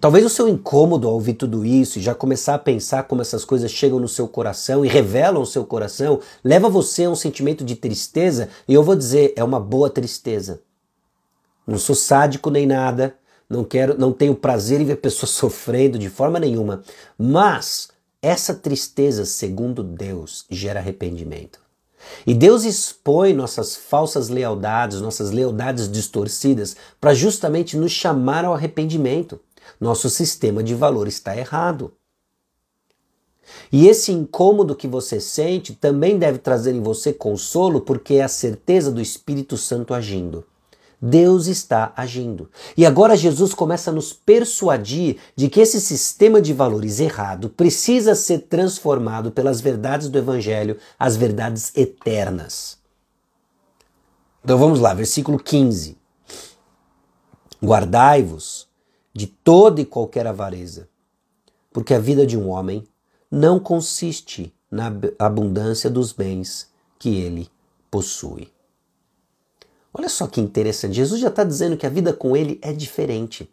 Talvez 0.03 0.27
o 0.27 0.29
seu 0.29 0.49
incômodo 0.49 1.07
ao 1.07 1.15
ouvir 1.15 1.35
tudo 1.35 1.65
isso 1.65 2.01
e 2.01 2.03
já 2.03 2.13
começar 2.13 2.57
a 2.57 2.59
pensar 2.59 3.05
como 3.05 3.23
essas 3.23 3.45
coisas 3.45 3.71
chegam 3.71 4.01
no 4.01 4.09
seu 4.09 4.27
coração 4.27 4.85
e 4.85 4.89
revelam 4.89 5.41
o 5.41 5.47
seu 5.47 5.65
coração, 5.65 6.19
leva 6.43 6.69
você 6.69 7.05
a 7.05 7.11
um 7.11 7.15
sentimento 7.15 7.65
de 7.65 7.77
tristeza, 7.77 8.49
e 8.67 8.75
eu 8.75 8.83
vou 8.83 8.97
dizer, 8.97 9.33
é 9.37 9.45
uma 9.45 9.61
boa 9.61 9.89
tristeza. 9.89 10.61
Não 11.65 11.79
sou 11.79 11.95
sádico 11.95 12.51
nem 12.51 12.67
nada, 12.67 13.15
não 13.49 13.63
quero, 13.63 13.97
não 13.97 14.13
tenho 14.13 14.35
prazer 14.35 14.81
em 14.81 14.85
ver 14.85 14.97
pessoas 14.97 15.31
sofrendo 15.39 15.97
de 15.97 16.09
forma 16.09 16.41
nenhuma, 16.41 16.83
mas 17.17 17.89
essa 18.21 18.55
tristeza, 18.55 19.25
segundo 19.25 19.85
Deus, 19.85 20.47
gera 20.51 20.81
arrependimento. 20.81 21.61
E 22.27 22.35
Deus 22.35 22.65
expõe 22.65 23.33
nossas 23.33 23.77
falsas 23.77 24.29
lealdades, 24.29 25.01
nossas 25.01 25.31
lealdades 25.31 25.89
distorcidas, 25.89 26.75
para 27.01 27.15
justamente 27.15 27.77
nos 27.77 27.93
chamar 27.93 28.45
ao 28.45 28.53
arrependimento. 28.53 29.39
Nosso 29.81 30.09
sistema 30.09 30.63
de 30.63 30.75
valor 30.75 31.09
está 31.09 31.37
errado. 31.37 31.93
E 33.71 33.89
esse 33.89 34.13
incômodo 34.13 34.77
que 34.77 34.87
você 34.87 35.21
sente 35.21 35.75
também 35.75 36.19
deve 36.19 36.39
trazer 36.39 36.75
em 36.75 36.83
você 36.83 37.13
consolo, 37.13 37.81
porque 37.81 38.15
é 38.15 38.23
a 38.23 38.29
certeza 38.29 38.91
do 38.91 39.01
Espírito 39.01 39.57
Santo 39.57 39.95
agindo. 39.95 40.45
Deus 41.05 41.49
está 41.49 41.93
agindo. 41.97 42.49
E 42.77 42.87
agora 42.87 43.17
Jesus 43.17 43.53
começa 43.53 43.91
a 43.91 43.93
nos 43.93 44.13
persuadir 44.13 45.17
de 45.35 45.49
que 45.49 45.61
esse 45.61 45.81
sistema 45.81 46.41
de 46.41 46.53
valores 46.53 47.01
errado 47.01 47.49
precisa 47.49 48.15
ser 48.15 48.43
transformado 48.43 49.33
pelas 49.33 49.61
verdades 49.61 50.09
do 50.09 50.17
Evangelho, 50.17 50.79
as 50.97 51.17
verdades 51.17 51.73
eternas. 51.75 52.79
Então 54.45 54.57
vamos 54.57 54.79
lá, 54.79 54.95
versículo 54.95 55.39
15. 55.39 55.97
Guardai-vos 57.61 58.69
de 59.13 59.27
toda 59.27 59.81
e 59.81 59.85
qualquer 59.85 60.27
avareza, 60.27 60.89
porque 61.73 61.95
a 61.95 61.99
vida 61.99 62.27
de 62.27 62.37
um 62.37 62.49
homem 62.49 62.87
não 63.31 63.59
consiste 63.59 64.53
na 64.71 64.93
abundância 65.19 65.91
dos 65.91 66.13
bens 66.13 66.71
que 66.99 67.21
ele 67.21 67.51
possui. 67.91 68.51
Olha 69.93 70.09
só 70.09 70.27
que 70.27 70.41
interessante. 70.41 70.95
Jesus 70.95 71.21
já 71.21 71.29
está 71.29 71.45
dizendo 71.45 71.77
que 71.77 71.87
a 71.87 71.91
vida 71.91 72.13
com 72.13 72.35
ele 72.37 72.59
é 72.63 72.73
diferente. 72.73 73.51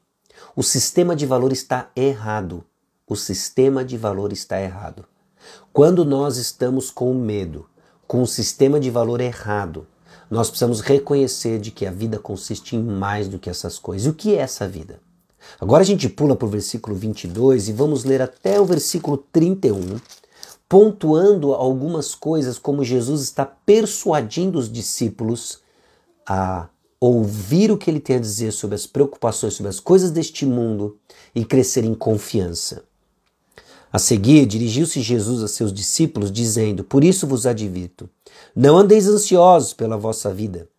O 0.55 0.63
sistema 0.63 1.15
de 1.15 1.25
valor 1.25 1.51
está 1.51 1.91
errado. 1.95 2.63
O 3.05 3.15
sistema 3.15 3.83
de 3.83 3.97
valor 3.97 4.31
está 4.31 4.61
errado. 4.61 5.05
Quando 5.73 6.05
nós 6.05 6.37
estamos 6.37 6.89
com 6.89 7.13
medo, 7.13 7.67
com 8.07 8.21
o 8.21 8.27
sistema 8.27 8.79
de 8.79 8.89
valor 8.89 9.19
errado, 9.19 9.85
nós 10.29 10.49
precisamos 10.49 10.79
reconhecer 10.79 11.59
de 11.59 11.71
que 11.71 11.85
a 11.85 11.91
vida 11.91 12.19
consiste 12.19 12.75
em 12.75 12.83
mais 12.83 13.27
do 13.27 13.39
que 13.39 13.49
essas 13.49 13.77
coisas. 13.77 14.07
E 14.07 14.09
o 14.09 14.13
que 14.13 14.35
é 14.35 14.39
essa 14.39 14.67
vida? 14.67 15.01
Agora 15.59 15.83
a 15.83 15.85
gente 15.85 16.09
pula 16.09 16.35
para 16.35 16.47
o 16.47 16.49
versículo 16.49 16.95
22 16.95 17.69
e 17.69 17.73
vamos 17.73 18.03
ler 18.03 18.21
até 18.21 18.59
o 18.59 18.65
versículo 18.65 19.17
31, 19.31 19.99
pontuando 20.67 21.53
algumas 21.53 22.13
coisas 22.13 22.59
como 22.59 22.83
Jesus 22.83 23.21
está 23.21 23.45
persuadindo 23.45 24.59
os 24.59 24.71
discípulos 24.71 25.59
a 26.27 26.69
ouvir 26.99 27.71
o 27.71 27.77
que 27.77 27.89
ele 27.89 27.99
tem 27.99 28.17
a 28.17 28.19
dizer 28.19 28.51
sobre 28.51 28.75
as 28.75 28.85
preocupações, 28.85 29.53
sobre 29.53 29.69
as 29.69 29.79
coisas 29.79 30.11
deste 30.11 30.45
mundo 30.45 30.97
e 31.33 31.45
crescer 31.45 31.83
em 31.85 31.93
confiança. 31.93 32.83
A 33.91 33.97
seguir, 33.97 34.45
dirigiu-se 34.45 35.01
Jesus 35.01 35.41
a 35.41 35.47
seus 35.47 35.73
discípulos, 35.73 36.31
dizendo: 36.31 36.83
Por 36.83 37.03
isso 37.03 37.25
vos 37.25 37.47
advirto, 37.47 38.07
não 38.55 38.77
andeis 38.77 39.07
ansiosos 39.07 39.73
pela 39.73 39.97
vossa 39.97 40.31
vida, 40.31 40.69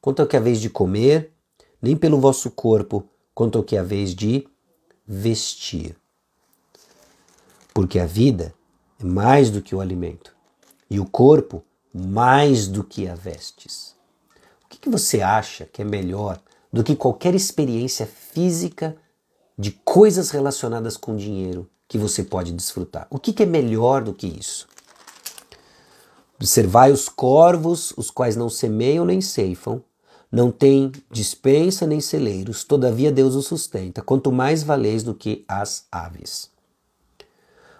quanto 0.00 0.20
ao 0.20 0.26
que 0.26 0.36
haveis 0.36 0.60
de 0.60 0.70
comer, 0.70 1.30
nem 1.82 1.94
pelo 1.94 2.18
vosso 2.18 2.50
corpo, 2.50 3.04
quanto 3.34 3.58
ao 3.58 3.64
que 3.64 3.76
haveis 3.76 4.14
de 4.14 4.46
vestir. 5.06 5.96
Porque 7.72 7.98
a 7.98 8.06
vida 8.06 8.54
é 9.00 9.04
mais 9.04 9.50
do 9.50 9.60
que 9.60 9.74
o 9.74 9.80
alimento, 9.80 10.34
e 10.88 11.00
o 11.00 11.04
corpo 11.04 11.64
mais 11.92 12.68
do 12.68 12.84
que 12.84 13.08
a 13.08 13.14
vestes 13.14 13.94
que 14.84 14.90
você 14.90 15.22
acha 15.22 15.64
que 15.64 15.80
é 15.80 15.84
melhor 15.84 16.38
do 16.70 16.84
que 16.84 16.94
qualquer 16.94 17.34
experiência 17.34 18.06
física 18.06 18.94
de 19.58 19.70
coisas 19.70 20.28
relacionadas 20.28 20.94
com 20.98 21.16
dinheiro 21.16 21.70
que 21.88 21.96
você 21.96 22.22
pode 22.22 22.52
desfrutar? 22.52 23.06
O 23.08 23.18
que 23.18 23.42
é 23.42 23.46
melhor 23.46 24.04
do 24.04 24.12
que 24.12 24.26
isso? 24.26 24.68
Observai 26.36 26.92
os 26.92 27.08
corvos, 27.08 27.94
os 27.96 28.10
quais 28.10 28.36
não 28.36 28.50
semeiam 28.50 29.06
nem 29.06 29.22
ceifam, 29.22 29.82
não 30.34 30.50
têm 30.50 30.90
dispensa 31.12 31.86
nem 31.86 32.00
celeiros, 32.00 32.64
todavia 32.64 33.12
Deus 33.12 33.36
os 33.36 33.46
sustenta, 33.46 34.02
quanto 34.02 34.32
mais 34.32 34.64
valeis 34.64 35.04
do 35.04 35.14
que 35.14 35.44
as 35.46 35.86
aves. 35.92 36.50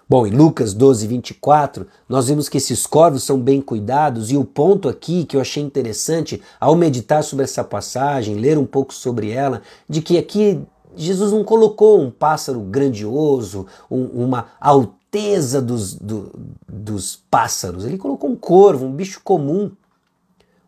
Bom, 0.07 0.25
em 0.25 0.31
Lucas 0.31 0.73
12, 0.73 1.05
24, 1.05 1.85
nós 2.07 2.29
vemos 2.29 2.47
que 2.47 2.57
esses 2.57 2.87
corvos 2.87 3.23
são 3.23 3.41
bem 3.41 3.59
cuidados, 3.59 4.31
e 4.31 4.37
o 4.37 4.45
ponto 4.45 4.87
aqui 4.87 5.25
que 5.25 5.35
eu 5.35 5.41
achei 5.41 5.61
interessante 5.61 6.41
ao 6.57 6.75
meditar 6.75 7.25
sobre 7.25 7.43
essa 7.43 7.63
passagem, 7.63 8.35
ler 8.35 8.57
um 8.57 8.65
pouco 8.65 8.93
sobre 8.93 9.31
ela, 9.31 9.61
de 9.89 10.01
que 10.01 10.17
aqui 10.17 10.61
Jesus 10.95 11.33
não 11.33 11.43
colocou 11.43 11.99
um 11.99 12.09
pássaro 12.09 12.61
grandioso, 12.61 13.65
um, 13.91 14.05
uma 14.05 14.47
alteza 14.61 15.61
dos, 15.61 15.93
do, 15.95 16.31
dos 16.69 17.17
pássaros, 17.29 17.83
ele 17.83 17.97
colocou 17.97 18.29
um 18.29 18.35
corvo, 18.35 18.85
um 18.85 18.93
bicho 18.93 19.19
comum, 19.21 19.71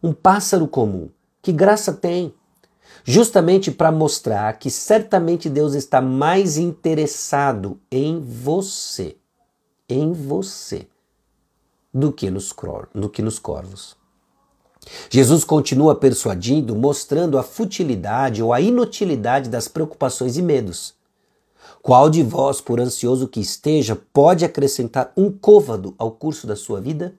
um 0.03 0.12
pássaro 0.12 0.67
comum. 0.67 1.10
Que 1.47 1.53
graça 1.53 1.93
tem! 1.93 2.33
Justamente 3.05 3.71
para 3.71 3.89
mostrar 3.89 4.51
que 4.59 4.69
certamente 4.69 5.49
Deus 5.49 5.75
está 5.75 6.01
mais 6.01 6.57
interessado 6.57 7.79
em 7.89 8.19
você 8.19 9.15
em 9.87 10.11
você 10.11 10.87
do 11.93 12.11
que 12.11 12.29
nos, 12.29 12.53
do 12.93 13.09
que 13.09 13.21
nos 13.21 13.39
corvos. 13.39 13.95
Jesus 15.09 15.45
continua 15.45 15.95
persuadindo, 15.95 16.75
mostrando 16.75 17.37
a 17.37 17.43
futilidade 17.43 18.43
ou 18.43 18.51
a 18.51 18.59
inutilidade 18.59 19.49
das 19.49 19.69
preocupações 19.69 20.35
e 20.35 20.41
medos. 20.41 20.95
Qual 21.81 22.09
de 22.09 22.23
vós, 22.23 22.59
por 22.59 22.81
ansioso 22.81 23.25
que 23.25 23.39
esteja, 23.39 23.95
pode 24.11 24.43
acrescentar 24.43 25.13
um 25.15 25.31
côvado 25.31 25.95
ao 25.97 26.11
curso 26.11 26.45
da 26.45 26.57
sua 26.57 26.81
vida? 26.81 27.15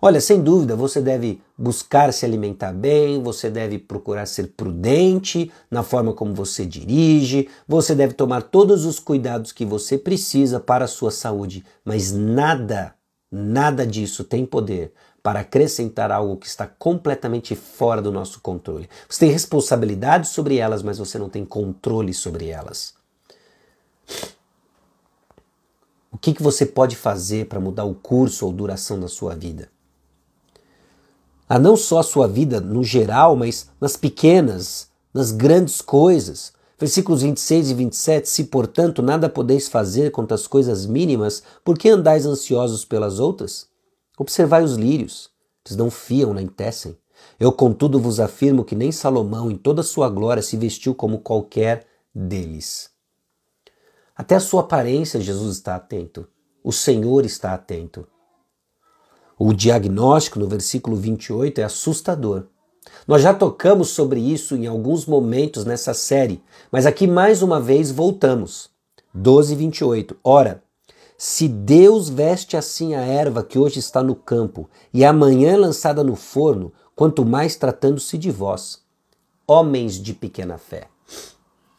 Olha, 0.00 0.20
sem 0.20 0.42
dúvida, 0.42 0.76
você 0.76 1.00
deve 1.00 1.40
buscar 1.56 2.12
se 2.12 2.24
alimentar 2.24 2.72
bem, 2.72 3.22
você 3.22 3.50
deve 3.50 3.78
procurar 3.78 4.26
ser 4.26 4.48
prudente 4.56 5.50
na 5.70 5.82
forma 5.82 6.12
como 6.12 6.34
você 6.34 6.66
dirige, 6.66 7.48
você 7.66 7.94
deve 7.94 8.14
tomar 8.14 8.42
todos 8.42 8.84
os 8.84 8.98
cuidados 8.98 9.52
que 9.52 9.64
você 9.64 9.96
precisa 9.96 10.60
para 10.60 10.84
a 10.84 10.88
sua 10.88 11.10
saúde, 11.10 11.64
mas 11.84 12.12
nada, 12.12 12.94
nada 13.30 13.86
disso 13.86 14.24
tem 14.24 14.44
poder 14.44 14.92
para 15.22 15.40
acrescentar 15.40 16.12
algo 16.12 16.36
que 16.36 16.46
está 16.46 16.68
completamente 16.68 17.56
fora 17.56 18.00
do 18.00 18.12
nosso 18.12 18.40
controle. 18.40 18.88
Você 19.08 19.20
tem 19.20 19.30
responsabilidade 19.30 20.28
sobre 20.28 20.58
elas, 20.58 20.84
mas 20.84 20.98
você 20.98 21.18
não 21.18 21.28
tem 21.28 21.44
controle 21.44 22.14
sobre 22.14 22.48
elas. 22.48 22.94
O 26.16 26.18
que, 26.18 26.32
que 26.32 26.42
você 26.42 26.64
pode 26.64 26.96
fazer 26.96 27.44
para 27.44 27.60
mudar 27.60 27.84
o 27.84 27.94
curso 27.94 28.46
ou 28.46 28.52
duração 28.52 28.98
da 28.98 29.06
sua 29.06 29.34
vida? 29.34 29.68
A 31.46 31.58
não 31.58 31.76
só 31.76 31.98
a 31.98 32.02
sua 32.02 32.26
vida 32.26 32.58
no 32.58 32.82
geral, 32.82 33.36
mas 33.36 33.68
nas 33.78 33.98
pequenas, 33.98 34.88
nas 35.12 35.30
grandes 35.30 35.82
coisas. 35.82 36.54
Versículos 36.78 37.20
26 37.20 37.70
e 37.70 37.74
27: 37.74 38.30
Se, 38.30 38.44
portanto, 38.44 39.02
nada 39.02 39.28
podeis 39.28 39.68
fazer 39.68 40.10
contra 40.10 40.34
as 40.34 40.46
coisas 40.46 40.86
mínimas, 40.86 41.42
por 41.62 41.76
que 41.76 41.90
andais 41.90 42.24
ansiosos 42.24 42.82
pelas 42.82 43.20
outras? 43.20 43.66
Observai 44.18 44.64
os 44.64 44.72
lírios, 44.72 45.28
eles 45.66 45.76
não 45.76 45.90
fiam 45.90 46.32
nem 46.32 46.46
tecem. 46.46 46.96
Eu, 47.38 47.52
contudo, 47.52 48.00
vos 48.00 48.20
afirmo 48.20 48.64
que 48.64 48.74
nem 48.74 48.90
Salomão, 48.90 49.50
em 49.50 49.56
toda 49.58 49.82
a 49.82 49.84
sua 49.84 50.08
glória, 50.08 50.42
se 50.42 50.56
vestiu 50.56 50.94
como 50.94 51.18
qualquer 51.18 51.86
deles. 52.14 52.95
Até 54.16 54.34
a 54.36 54.40
sua 54.40 54.62
aparência, 54.62 55.20
Jesus 55.20 55.56
está 55.56 55.76
atento. 55.76 56.26
O 56.64 56.72
Senhor 56.72 57.24
está 57.24 57.52
atento. 57.52 58.06
O 59.38 59.52
diagnóstico 59.52 60.38
no 60.38 60.48
versículo 60.48 60.96
28 60.96 61.60
é 61.60 61.64
assustador. 61.64 62.46
Nós 63.06 63.20
já 63.20 63.34
tocamos 63.34 63.90
sobre 63.90 64.20
isso 64.20 64.56
em 64.56 64.66
alguns 64.66 65.04
momentos 65.04 65.64
nessa 65.64 65.92
série, 65.92 66.42
mas 66.72 66.86
aqui 66.86 67.06
mais 67.06 67.42
uma 67.42 67.60
vez 67.60 67.90
voltamos. 67.90 68.70
12 69.12 69.52
e 69.52 69.56
28. 69.56 70.16
Ora, 70.24 70.62
se 71.18 71.48
Deus 71.48 72.08
veste 72.08 72.56
assim 72.56 72.94
a 72.94 73.00
erva 73.00 73.42
que 73.42 73.58
hoje 73.58 73.78
está 73.78 74.02
no 74.02 74.14
campo 74.14 74.68
e 74.92 75.04
amanhã 75.04 75.52
é 75.52 75.56
lançada 75.56 76.02
no 76.02 76.16
forno, 76.16 76.72
quanto 76.94 77.24
mais 77.24 77.56
tratando-se 77.56 78.16
de 78.16 78.30
vós, 78.30 78.82
homens 79.46 79.94
de 79.94 80.14
pequena 80.14 80.56
fé. 80.56 80.88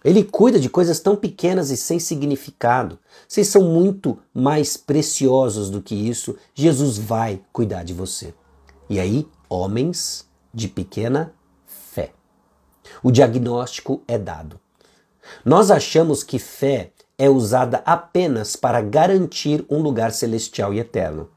Ele 0.04 0.24
cuida 0.24 0.60
de 0.60 0.70
coisas 0.70 1.00
tão 1.00 1.16
pequenas 1.16 1.70
e 1.70 1.78
sem 1.78 2.00
significado. 2.00 3.00
Vocês 3.28 3.48
são 3.48 3.64
muito 3.64 4.18
mais 4.34 4.78
preciosos 4.78 5.70
do 5.70 5.82
que 5.82 5.96
isso. 5.96 6.36
Jesus 6.54 6.98
vai 6.98 7.42
cuidar 7.52 7.84
de 7.84 7.94
você. 7.94 8.34
E 8.90 9.00
aí, 9.00 9.28
homens 9.50 10.28
de 10.54 10.68
pequena 10.68 11.34
fé. 11.66 12.12
O 13.04 13.12
diagnóstico 13.12 14.02
é 14.08 14.18
dado. 14.18 14.60
Nós 15.44 15.70
achamos 15.72 16.24
que 16.24 16.40
fé 16.40 16.92
é 17.18 17.30
usada 17.30 17.82
apenas 17.86 18.56
para 18.56 18.82
garantir 18.82 19.66
um 19.70 19.82
lugar 19.82 20.12
celestial 20.12 20.74
e 20.74 20.80
eterno. 20.80 21.30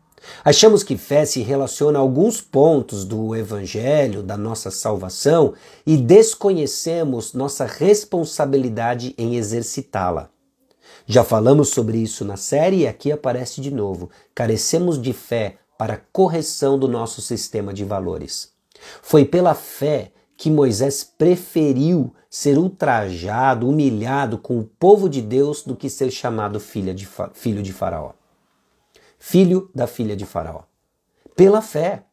Achamos 0.44 0.82
que 0.82 0.96
fé 0.96 1.24
se 1.24 1.40
relaciona 1.40 1.98
a 1.98 2.02
alguns 2.02 2.40
pontos 2.40 3.04
do 3.04 3.34
Evangelho, 3.34 4.22
da 4.22 4.36
nossa 4.36 4.70
salvação, 4.70 5.54
e 5.86 5.96
desconhecemos 5.96 7.32
nossa 7.32 7.64
responsabilidade 7.64 9.14
em 9.16 9.36
exercitá-la. 9.36 10.30
Já 11.06 11.24
falamos 11.24 11.70
sobre 11.70 11.98
isso 11.98 12.24
na 12.24 12.36
série 12.36 12.78
e 12.78 12.86
aqui 12.86 13.10
aparece 13.10 13.60
de 13.60 13.70
novo. 13.70 14.10
Carecemos 14.34 15.00
de 15.00 15.12
fé 15.12 15.56
para 15.76 16.02
correção 16.12 16.78
do 16.78 16.86
nosso 16.86 17.20
sistema 17.20 17.72
de 17.72 17.84
valores. 17.84 18.52
Foi 19.02 19.24
pela 19.24 19.54
fé 19.54 20.12
que 20.36 20.50
Moisés 20.50 21.04
preferiu 21.04 22.14
ser 22.30 22.56
ultrajado, 22.56 23.68
humilhado 23.68 24.38
com 24.38 24.58
o 24.58 24.64
povo 24.64 25.08
de 25.08 25.20
Deus 25.20 25.62
do 25.62 25.74
que 25.74 25.90
ser 25.90 26.10
chamado 26.10 26.60
filho 26.60 26.94
de, 26.94 27.08
filho 27.34 27.62
de 27.62 27.72
Faraó. 27.72 28.12
Filho 29.22 29.70
da 29.74 29.86
filha 29.86 30.16
de 30.16 30.24
Faraó. 30.24 30.62
Pela 31.36 31.60
fé. 31.60 32.04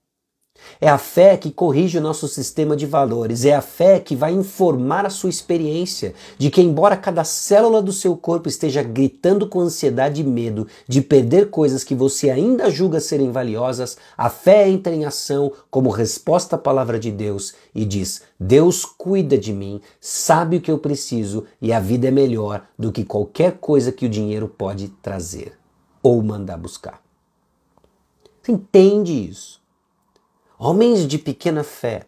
É 0.81 0.89
a 0.89 0.97
fé 0.97 1.37
que 1.37 1.51
corrige 1.51 1.97
o 1.97 2.01
nosso 2.01 2.27
sistema 2.27 2.75
de 2.75 2.85
valores, 2.85 3.45
é 3.45 3.55
a 3.55 3.61
fé 3.61 3.99
que 3.99 4.15
vai 4.15 4.33
informar 4.33 5.05
a 5.05 5.09
sua 5.09 5.29
experiência 5.29 6.13
de 6.37 6.49
que, 6.49 6.61
embora 6.61 6.97
cada 6.97 7.23
célula 7.23 7.81
do 7.81 7.93
seu 7.93 8.17
corpo 8.17 8.49
esteja 8.49 8.83
gritando 8.83 9.47
com 9.47 9.61
ansiedade 9.61 10.19
e 10.21 10.23
medo 10.25 10.67
de 10.85 11.01
perder 11.01 11.49
coisas 11.49 11.83
que 11.83 11.95
você 11.95 12.29
ainda 12.29 12.69
julga 12.69 12.99
serem 12.99 13.31
valiosas, 13.31 13.97
a 14.17 14.29
fé 14.29 14.67
entra 14.67 14.93
em 14.93 15.05
ação 15.05 15.53
como 15.69 15.89
resposta 15.89 16.57
à 16.57 16.59
palavra 16.59 16.99
de 16.99 17.11
Deus 17.11 17.53
e 17.73 17.85
diz: 17.85 18.23
Deus 18.37 18.83
cuida 18.83 19.37
de 19.37 19.53
mim, 19.53 19.79
sabe 20.01 20.57
o 20.57 20.61
que 20.61 20.71
eu 20.71 20.79
preciso 20.79 21.45
e 21.61 21.71
a 21.71 21.79
vida 21.79 22.09
é 22.09 22.11
melhor 22.11 22.65
do 22.77 22.91
que 22.91 23.05
qualquer 23.05 23.53
coisa 23.59 23.93
que 23.93 24.05
o 24.05 24.09
dinheiro 24.09 24.49
pode 24.49 24.89
trazer 25.01 25.56
ou 26.07 26.23
mandar 26.23 26.57
buscar. 26.57 27.03
Você 28.41 28.53
entende 28.53 29.29
isso? 29.29 29.61
Homens 30.57 31.05
de 31.05 31.17
pequena 31.17 31.65
fé. 31.65 32.07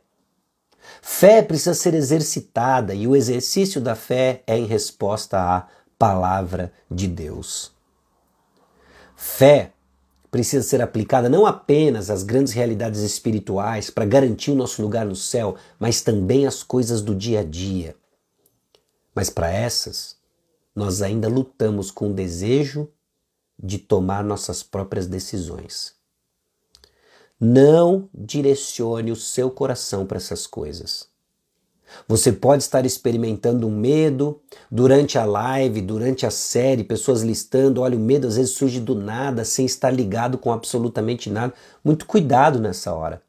Fé 1.02 1.42
precisa 1.42 1.74
ser 1.74 1.94
exercitada 1.94 2.94
e 2.94 3.06
o 3.06 3.14
exercício 3.14 3.82
da 3.82 3.96
fé 3.96 4.42
é 4.48 4.58
em 4.58 4.66
resposta 4.66 5.38
à 5.38 5.68
palavra 5.98 6.72
de 6.90 7.10
Deus. 7.10 7.74
Fé 9.18 9.74
precisa 10.32 10.66
ser 10.66 10.82
aplicada 10.82 11.28
não 11.28 11.46
apenas 11.46 12.10
às 12.10 12.24
grandes 12.24 12.54
realidades 12.54 13.02
espirituais 13.02 13.90
para 13.90 14.06
garantir 14.06 14.52
o 14.52 14.56
nosso 14.56 14.82
lugar 14.82 15.06
no 15.06 15.16
céu, 15.16 15.58
mas 15.78 16.02
também 16.02 16.48
às 16.48 16.64
coisas 16.64 17.02
do 17.02 17.14
dia 17.14 17.42
a 17.42 17.44
dia. 17.44 17.98
Mas 19.14 19.30
para 19.30 19.52
essas, 19.52 20.16
nós 20.74 21.02
ainda 21.02 21.28
lutamos 21.28 21.92
com 21.92 22.12
o 22.12 22.14
desejo 22.14 22.90
de 23.62 23.78
tomar 23.78 24.24
nossas 24.24 24.64
próprias 24.64 25.06
decisões. 25.08 25.94
Não 27.40 28.10
direcione 28.14 29.12
o 29.12 29.16
seu 29.16 29.50
coração 29.50 30.06
para 30.06 30.18
essas 30.18 30.48
coisas. 30.48 31.08
Você 32.08 32.32
pode 32.32 32.64
estar 32.64 32.86
experimentando 32.86 33.68
um 33.68 33.72
medo 33.72 34.40
durante 34.70 35.18
a 35.18 35.26
live, 35.26 35.82
durante 35.82 36.26
a 36.26 36.32
série, 36.32 36.84
pessoas 36.84 37.22
listando, 37.22 37.82
olha, 37.82 37.98
o 37.98 38.00
medo 38.00 38.28
às 38.28 38.36
vezes 38.36 38.52
surge 38.52 38.80
do 38.80 38.94
nada, 38.96 39.44
sem 39.44 39.66
estar 39.66 39.90
ligado 39.90 40.38
com 40.38 40.52
absolutamente 40.52 41.30
nada. 41.30 41.54
Muito 41.84 42.06
cuidado 42.06 42.60
nessa 42.60 42.94
hora. 42.94 43.22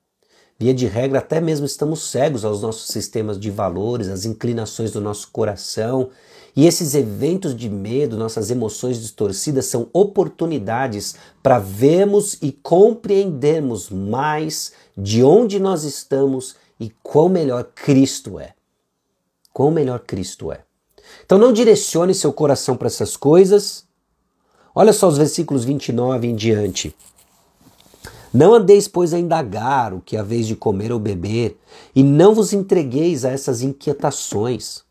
Via 0.58 0.74
de 0.74 0.86
regra, 0.86 1.20
até 1.20 1.40
mesmo 1.40 1.64
estamos 1.64 2.10
cegos 2.10 2.44
aos 2.44 2.60
nossos 2.60 2.88
sistemas 2.88 3.40
de 3.40 3.50
valores, 3.50 4.08
às 4.08 4.26
inclinações 4.26 4.92
do 4.92 5.00
nosso 5.00 5.30
coração 5.30 6.10
e 6.56 6.66
esses 6.66 6.94
eventos 6.94 7.54
de 7.54 7.68
medo, 7.68 8.16
nossas 8.16 8.50
emoções 8.50 9.00
distorcidas, 9.00 9.66
são 9.66 9.88
oportunidades 9.92 11.14
para 11.42 11.58
vermos 11.58 12.36
e 12.42 12.50
compreendermos 12.50 13.88
mais 13.88 14.72
de 14.96 15.22
onde 15.22 15.60
nós 15.60 15.84
estamos 15.84 16.56
e 16.78 16.90
quão 17.02 17.28
melhor 17.28 17.64
Cristo 17.74 18.38
é. 18.38 18.54
Quão 19.52 19.70
melhor 19.70 20.00
Cristo 20.00 20.50
é. 20.50 20.60
Então 21.24 21.38
não 21.38 21.52
direcione 21.52 22.14
seu 22.14 22.32
coração 22.32 22.76
para 22.76 22.88
essas 22.88 23.16
coisas. 23.16 23.84
Olha 24.74 24.92
só 24.92 25.08
os 25.08 25.18
versículos 25.18 25.64
29 25.64 26.26
em 26.26 26.34
diante. 26.34 26.94
Não 28.32 28.54
andeis, 28.54 28.86
pois, 28.86 29.12
a 29.12 29.18
indagar 29.18 29.92
o 29.92 30.00
que 30.00 30.16
é 30.16 30.20
a 30.20 30.24
vez 30.24 30.46
de 30.46 30.54
comer 30.54 30.92
ou 30.92 31.00
beber, 31.00 31.58
e 31.94 32.02
não 32.04 32.32
vos 32.32 32.52
entregueis 32.52 33.24
a 33.24 33.30
essas 33.30 33.60
inquietações 33.60 34.84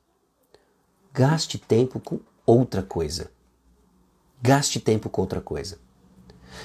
Gaste 1.13 1.57
tempo 1.57 1.99
com 1.99 2.19
outra 2.45 2.81
coisa. 2.81 3.29
Gaste 4.41 4.79
tempo 4.79 5.09
com 5.09 5.21
outra 5.21 5.41
coisa. 5.41 5.77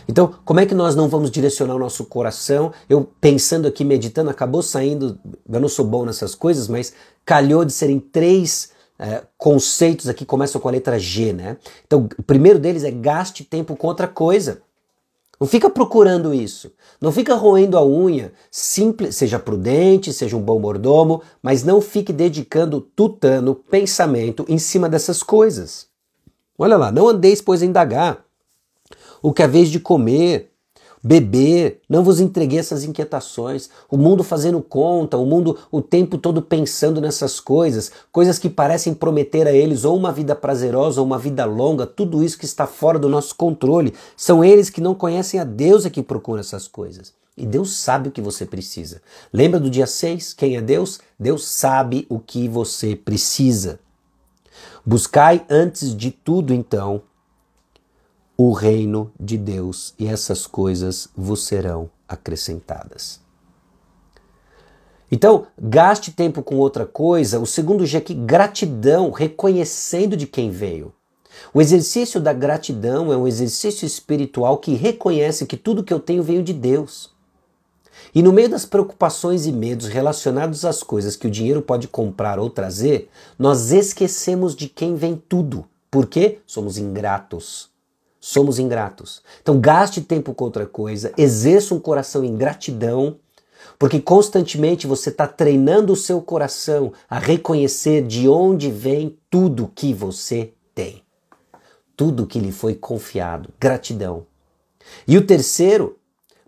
Então, 0.08 0.34
como 0.44 0.60
é 0.60 0.66
que 0.66 0.74
nós 0.74 0.94
não 0.94 1.08
vamos 1.08 1.30
direcionar 1.30 1.74
o 1.74 1.78
nosso 1.78 2.04
coração? 2.06 2.72
Eu 2.88 3.04
pensando 3.20 3.66
aqui, 3.68 3.84
meditando, 3.84 4.30
acabou 4.30 4.62
saindo. 4.62 5.18
Eu 5.48 5.60
não 5.60 5.68
sou 5.68 5.84
bom 5.84 6.04
nessas 6.04 6.34
coisas, 6.34 6.68
mas 6.68 6.92
calhou 7.24 7.64
de 7.64 7.72
serem 7.72 7.98
três 7.98 8.72
é, 8.98 9.22
conceitos 9.36 10.08
aqui, 10.08 10.24
começam 10.24 10.60
com 10.60 10.68
a 10.68 10.72
letra 10.72 10.98
G, 10.98 11.32
né? 11.32 11.56
Então, 11.86 12.08
o 12.18 12.22
primeiro 12.22 12.58
deles 12.58 12.84
é 12.84 12.90
gaste 12.90 13.44
tempo 13.44 13.76
com 13.76 13.86
outra 13.86 14.06
coisa. 14.06 14.62
Não 15.40 15.46
fica 15.46 15.68
procurando 15.68 16.32
isso. 16.32 16.72
Não 17.00 17.10
fica 17.10 17.34
roendo 17.34 17.76
a 17.76 17.84
unha. 17.84 18.32
Simples, 18.50 19.16
seja 19.16 19.38
prudente, 19.38 20.12
seja 20.12 20.36
um 20.36 20.42
bom 20.42 20.58
mordomo, 20.58 21.22
mas 21.42 21.64
não 21.64 21.80
fique 21.80 22.12
dedicando 22.12 22.80
tutano, 22.80 23.54
pensamento 23.54 24.44
em 24.48 24.58
cima 24.58 24.88
dessas 24.88 25.22
coisas. 25.22 25.88
Olha 26.56 26.76
lá, 26.76 26.92
não 26.92 27.08
andeis, 27.08 27.40
pois, 27.40 27.62
a 27.62 27.66
indagar 27.66 28.24
o 29.20 29.32
que 29.32 29.42
é 29.42 29.48
vez 29.48 29.70
de 29.70 29.80
comer, 29.80 30.52
beber, 31.06 31.82
não 31.86 32.02
vos 32.02 32.18
entreguei 32.18 32.58
essas 32.58 32.82
inquietações, 32.82 33.68
o 33.90 33.98
mundo 33.98 34.24
fazendo 34.24 34.62
conta, 34.62 35.18
o 35.18 35.26
mundo 35.26 35.58
o 35.70 35.82
tempo 35.82 36.16
todo 36.16 36.40
pensando 36.40 36.98
nessas 36.98 37.38
coisas, 37.38 37.92
coisas 38.10 38.38
que 38.38 38.48
parecem 38.48 38.94
prometer 38.94 39.46
a 39.46 39.52
eles 39.52 39.84
ou 39.84 39.98
uma 39.98 40.10
vida 40.10 40.34
prazerosa 40.34 41.02
ou 41.02 41.06
uma 41.06 41.18
vida 41.18 41.44
longa, 41.44 41.86
tudo 41.86 42.24
isso 42.24 42.38
que 42.38 42.46
está 42.46 42.66
fora 42.66 42.98
do 42.98 43.10
nosso 43.10 43.34
controle. 43.34 43.92
São 44.16 44.42
eles 44.42 44.70
que 44.70 44.80
não 44.80 44.94
conhecem 44.94 45.38
a 45.38 45.44
Deus 45.44 45.84
é 45.84 45.90
que 45.90 46.02
procuram 46.02 46.40
essas 46.40 46.66
coisas. 46.66 47.12
E 47.36 47.44
Deus 47.44 47.76
sabe 47.76 48.08
o 48.08 48.12
que 48.12 48.22
você 48.22 48.46
precisa. 48.46 49.02
Lembra 49.30 49.60
do 49.60 49.68
dia 49.68 49.86
6? 49.86 50.32
Quem 50.32 50.56
é 50.56 50.62
Deus? 50.62 51.00
Deus 51.18 51.46
sabe 51.46 52.06
o 52.08 52.18
que 52.18 52.48
você 52.48 52.96
precisa. 52.96 53.78
Buscai 54.86 55.44
antes 55.50 55.94
de 55.94 56.10
tudo, 56.10 56.54
então, 56.54 57.02
o 58.36 58.52
reino 58.52 59.12
de 59.18 59.38
Deus 59.38 59.94
e 59.98 60.06
essas 60.06 60.46
coisas 60.46 61.08
vos 61.16 61.44
serão 61.46 61.88
acrescentadas. 62.08 63.20
Então, 65.10 65.46
gaste 65.60 66.10
tempo 66.10 66.42
com 66.42 66.56
outra 66.56 66.84
coisa. 66.84 67.38
O 67.38 67.46
segundo 67.46 67.86
G 67.86 67.98
aqui, 67.98 68.14
gratidão, 68.14 69.10
reconhecendo 69.12 70.16
de 70.16 70.26
quem 70.26 70.50
veio. 70.50 70.92
O 71.52 71.60
exercício 71.60 72.20
da 72.20 72.32
gratidão 72.32 73.12
é 73.12 73.16
um 73.16 73.26
exercício 73.26 73.86
espiritual 73.86 74.58
que 74.58 74.74
reconhece 74.74 75.46
que 75.46 75.56
tudo 75.56 75.84
que 75.84 75.92
eu 75.92 76.00
tenho 76.00 76.22
veio 76.22 76.42
de 76.42 76.52
Deus. 76.52 77.12
E 78.12 78.22
no 78.22 78.32
meio 78.32 78.48
das 78.48 78.64
preocupações 78.64 79.46
e 79.46 79.52
medos 79.52 79.86
relacionados 79.86 80.64
às 80.64 80.82
coisas 80.82 81.14
que 81.16 81.26
o 81.26 81.30
dinheiro 81.30 81.62
pode 81.62 81.86
comprar 81.86 82.38
ou 82.38 82.50
trazer, 82.50 83.08
nós 83.38 83.70
esquecemos 83.70 84.54
de 84.56 84.68
quem 84.68 84.96
vem 84.96 85.16
tudo. 85.28 85.64
Por 85.90 86.06
quê? 86.06 86.38
Somos 86.46 86.78
ingratos. 86.78 87.73
Somos 88.26 88.58
ingratos. 88.58 89.20
Então 89.42 89.60
gaste 89.60 90.00
tempo 90.00 90.32
com 90.32 90.44
outra 90.44 90.64
coisa, 90.64 91.12
exerça 91.14 91.74
um 91.74 91.78
coração 91.78 92.24
em 92.24 92.34
gratidão, 92.34 93.18
porque 93.78 94.00
constantemente 94.00 94.86
você 94.86 95.10
está 95.10 95.26
treinando 95.26 95.92
o 95.92 95.96
seu 95.96 96.22
coração 96.22 96.90
a 97.06 97.18
reconhecer 97.18 98.00
de 98.00 98.26
onde 98.26 98.70
vem 98.70 99.18
tudo 99.28 99.70
que 99.74 99.92
você 99.92 100.54
tem. 100.74 101.02
Tudo 101.94 102.26
que 102.26 102.38
lhe 102.38 102.50
foi 102.50 102.74
confiado. 102.74 103.50
Gratidão. 103.60 104.24
E 105.06 105.18
o 105.18 105.26
terceiro 105.26 105.98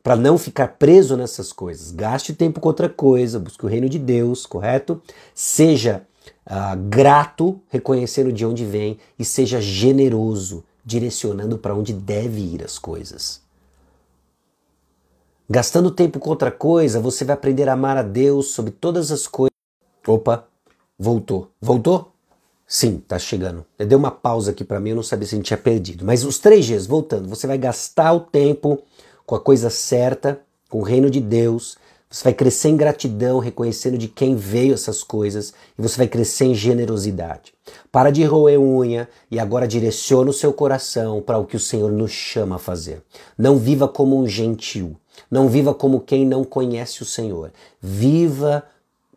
para 0.03 0.17
não 0.17 0.39
ficar 0.39 0.79
preso 0.79 1.15
nessas 1.15 1.53
coisas. 1.53 1.91
Gaste 1.91 2.33
tempo 2.33 2.59
com 2.59 2.69
outra 2.69 2.89
coisa, 2.89 3.39
busque 3.39 3.67
o 3.67 3.69
reino 3.69 3.87
de 3.87 3.99
Deus, 3.99 4.47
correto? 4.47 5.03
Seja 5.35 6.07
uh, 6.47 6.75
grato, 6.89 7.61
reconhecendo 7.69 8.33
de 8.33 8.47
onde 8.47 8.65
vem, 8.65 8.97
e 9.19 9.27
seja 9.27 9.61
generoso, 9.61 10.65
direcionando 10.87 11.59
para 11.59 11.75
onde 11.75 11.93
deve 11.93 12.41
ir 12.41 12.65
as 12.65 12.79
coisas. 12.79 13.45
Gastando 15.51 15.91
tempo 15.91 16.21
com 16.21 16.31
outra 16.31 16.53
coisa, 16.53 17.01
você 17.01 17.25
vai 17.25 17.35
aprender 17.35 17.69
a 17.69 17.73
amar 17.73 17.97
a 17.97 18.03
Deus 18.03 18.53
sobre 18.53 18.71
todas 18.71 19.11
as 19.11 19.27
coisas. 19.27 19.53
Opa, 20.07 20.47
voltou. 20.97 21.51
Voltou? 21.61 22.13
Sim, 22.67 22.99
tá 22.99 23.19
chegando. 23.19 23.65
Eu 23.79 23.87
dei 23.87 23.97
uma 23.97 24.11
pausa 24.11 24.53
aqui 24.53 24.65
para 24.65 24.81
mim, 24.81 24.91
eu 24.91 24.97
não 24.97 25.03
sabia 25.03 25.27
se 25.27 25.35
a 25.35 25.39
gente 25.39 25.47
tinha 25.47 25.59
perdido. 25.59 26.05
Mas 26.05 26.25
os 26.25 26.39
três 26.39 26.69
Gs, 26.69 26.87
voltando, 26.87 27.29
você 27.29 27.47
vai 27.47 27.59
gastar 27.59 28.13
o 28.13 28.21
tempo 28.21 28.83
com 29.25 29.35
a 29.35 29.41
coisa 29.41 29.71
certa, 29.71 30.41
com 30.69 30.79
o 30.79 30.83
reino 30.83 31.11
de 31.11 31.21
Deus. 31.21 31.77
Você 32.09 32.25
vai 32.25 32.33
crescer 32.33 32.69
em 32.69 32.77
gratidão, 32.77 33.39
reconhecendo 33.41 33.99
de 33.99 34.07
quem 34.07 34.37
veio 34.37 34.75
essas 34.75 35.03
coisas, 35.03 35.53
e 35.77 35.83
você 35.83 35.97
vai 35.97 36.07
crescer 36.07 36.45
em 36.45 36.55
generosidade. 36.55 37.53
Para 37.91 38.11
de 38.11 38.25
roer 38.25 38.61
unha 38.61 39.09
e 39.31 39.41
agora 39.41 39.67
direciona 39.67 40.31
o 40.31 40.33
seu 40.33 40.53
coração 40.53 41.21
para 41.21 41.39
o 41.39 41.45
que 41.45 41.57
o 41.57 41.61
Senhor 41.61 41.91
nos 41.91 42.13
chama 42.13 42.57
a 42.57 42.61
fazer. 42.61 43.03
Não 43.37 43.57
viva 43.57 43.89
como 43.89 44.19
um 44.19 44.27
gentil, 44.27 44.97
não 45.31 45.49
viva 45.49 45.75
como 45.75 46.01
quem 46.01 46.25
não 46.25 46.45
conhece 46.45 47.03
o 47.03 47.07
Senhor. 47.07 47.53
Viva 47.81 48.65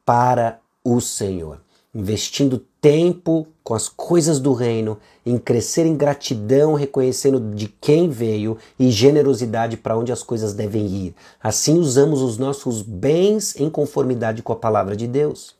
para 0.04 0.60
o 0.84 1.00
Senhor 1.00 1.60
investindo 1.94 2.64
tempo 2.80 3.48
com 3.64 3.74
as 3.74 3.90
coisas 3.90 4.40
do 4.40 4.54
reino, 4.54 4.98
em 5.26 5.38
crescer 5.38 5.86
em 5.86 5.96
gratidão, 5.96 6.74
reconhecendo 6.74 7.40
de 7.56 7.68
quem 7.68 8.10
veio 8.10 8.58
e 8.78 8.92
generosidade 8.92 9.78
para 9.78 9.98
onde 9.98 10.12
as 10.12 10.24
coisas 10.24 10.54
devem 10.54 10.86
ir. 10.86 11.16
Assim 11.42 11.78
usamos 11.78 12.22
os 12.22 12.38
nossos 12.38 12.82
bens 12.82 13.56
em 13.60 13.70
conformidade 13.70 14.42
com 14.44 14.54
a 14.54 14.56
palavra 14.56 14.96
de 14.96 15.08
Deus. 15.08 15.56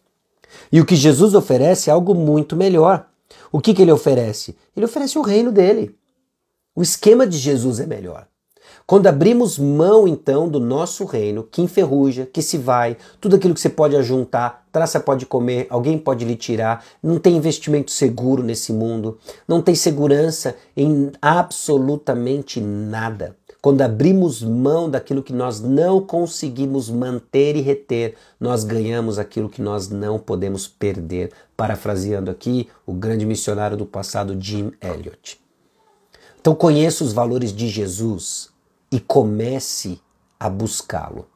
E 0.72 0.80
o 0.80 0.86
que 0.86 0.96
Jesus 0.96 1.34
oferece 1.34 1.90
é 1.90 1.94
algo 1.94 2.14
muito 2.14 2.56
melhor. 2.56 3.08
O 3.52 3.60
que, 3.60 3.74
que 3.74 3.82
ele 3.82 3.92
oferece? 3.92 4.56
Ele 4.76 4.86
oferece 4.86 5.18
o 5.18 5.24
reino 5.24 5.52
dele. 5.52 5.96
O 6.76 6.82
esquema 6.82 7.28
de 7.28 7.38
Jesus 7.38 7.80
é 7.80 7.86
melhor. 7.86 8.28
Quando 8.90 9.06
abrimos 9.06 9.60
mão 9.60 10.08
então 10.08 10.50
do 10.50 10.60
nosso 10.60 11.06
reino, 11.06 11.44
que 11.44 11.62
enferruja, 11.62 12.26
que 12.26 12.42
se 12.42 12.58
vai, 12.58 12.98
tudo 13.22 13.36
aquilo 13.36 13.54
que 13.54 13.62
você 13.62 13.70
pode 13.70 13.96
ajuntar, 13.96 14.66
traça 14.72 15.00
pode 15.00 15.28
comer, 15.28 15.68
alguém 15.70 15.96
pode 15.96 16.26
lhe 16.26 16.36
tirar, 16.36 16.84
não 17.04 17.20
tem 17.20 17.38
investimento 17.38 17.92
seguro 17.92 18.42
nesse 18.42 18.74
mundo, 18.74 19.20
não 19.48 19.62
tem 19.62 19.76
segurança 19.76 20.56
em 20.76 21.12
absolutamente 21.22 22.60
nada. 22.60 23.36
Quando 23.62 23.84
abrimos 23.84 24.42
mão 24.42 24.90
daquilo 24.90 25.22
que 25.22 25.34
nós 25.34 25.62
não 25.62 26.02
conseguimos 26.02 26.90
manter 26.90 27.56
e 27.56 27.62
reter, 27.62 28.16
nós 28.40 28.64
ganhamos 28.64 29.20
aquilo 29.20 29.50
que 29.50 29.62
nós 29.62 29.88
não 29.88 30.18
podemos 30.18 30.68
perder. 30.68 31.32
Parafraseando 31.56 32.32
aqui 32.32 32.68
o 32.88 32.94
grande 32.94 33.24
missionário 33.24 33.78
do 33.78 33.86
passado, 33.86 34.36
Jim 34.40 34.72
Elliot. 34.82 35.40
Então 36.42 36.56
conheça 36.56 37.04
os 37.04 37.14
valores 37.14 37.54
de 37.54 37.68
Jesus, 37.68 38.49
e 38.92 39.00
comece 39.00 40.02
a 40.40 40.50
buscá-lo. 40.50 41.28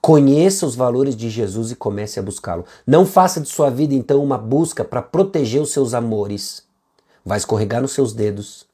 Conheça 0.00 0.66
os 0.66 0.74
valores 0.74 1.16
de 1.16 1.30
Jesus 1.30 1.70
e 1.70 1.76
comece 1.76 2.18
a 2.18 2.22
buscá-lo. 2.22 2.64
Não 2.86 3.06
faça 3.06 3.40
de 3.40 3.48
sua 3.48 3.70
vida 3.70 3.94
então 3.94 4.22
uma 4.22 4.36
busca 4.36 4.84
para 4.84 5.00
proteger 5.00 5.62
os 5.62 5.70
seus 5.70 5.94
amores. 5.94 6.66
Vai 7.24 7.38
escorregar 7.38 7.80
nos 7.80 7.92
seus 7.92 8.12
dedos. 8.12 8.66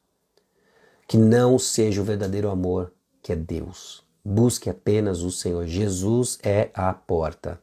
Que 1.07 1.17
não 1.17 1.59
seja 1.59 2.01
o 2.01 2.05
verdadeiro 2.05 2.51
amor, 2.51 2.93
que 3.23 3.33
é 3.33 3.37
Deus. 3.37 4.03
Busque 4.25 4.69
apenas 4.69 5.23
o 5.23 5.31
Senhor. 5.31 5.67
Jesus 5.67 6.39
é 6.43 6.71
a 6.75 6.93
porta. 6.93 7.61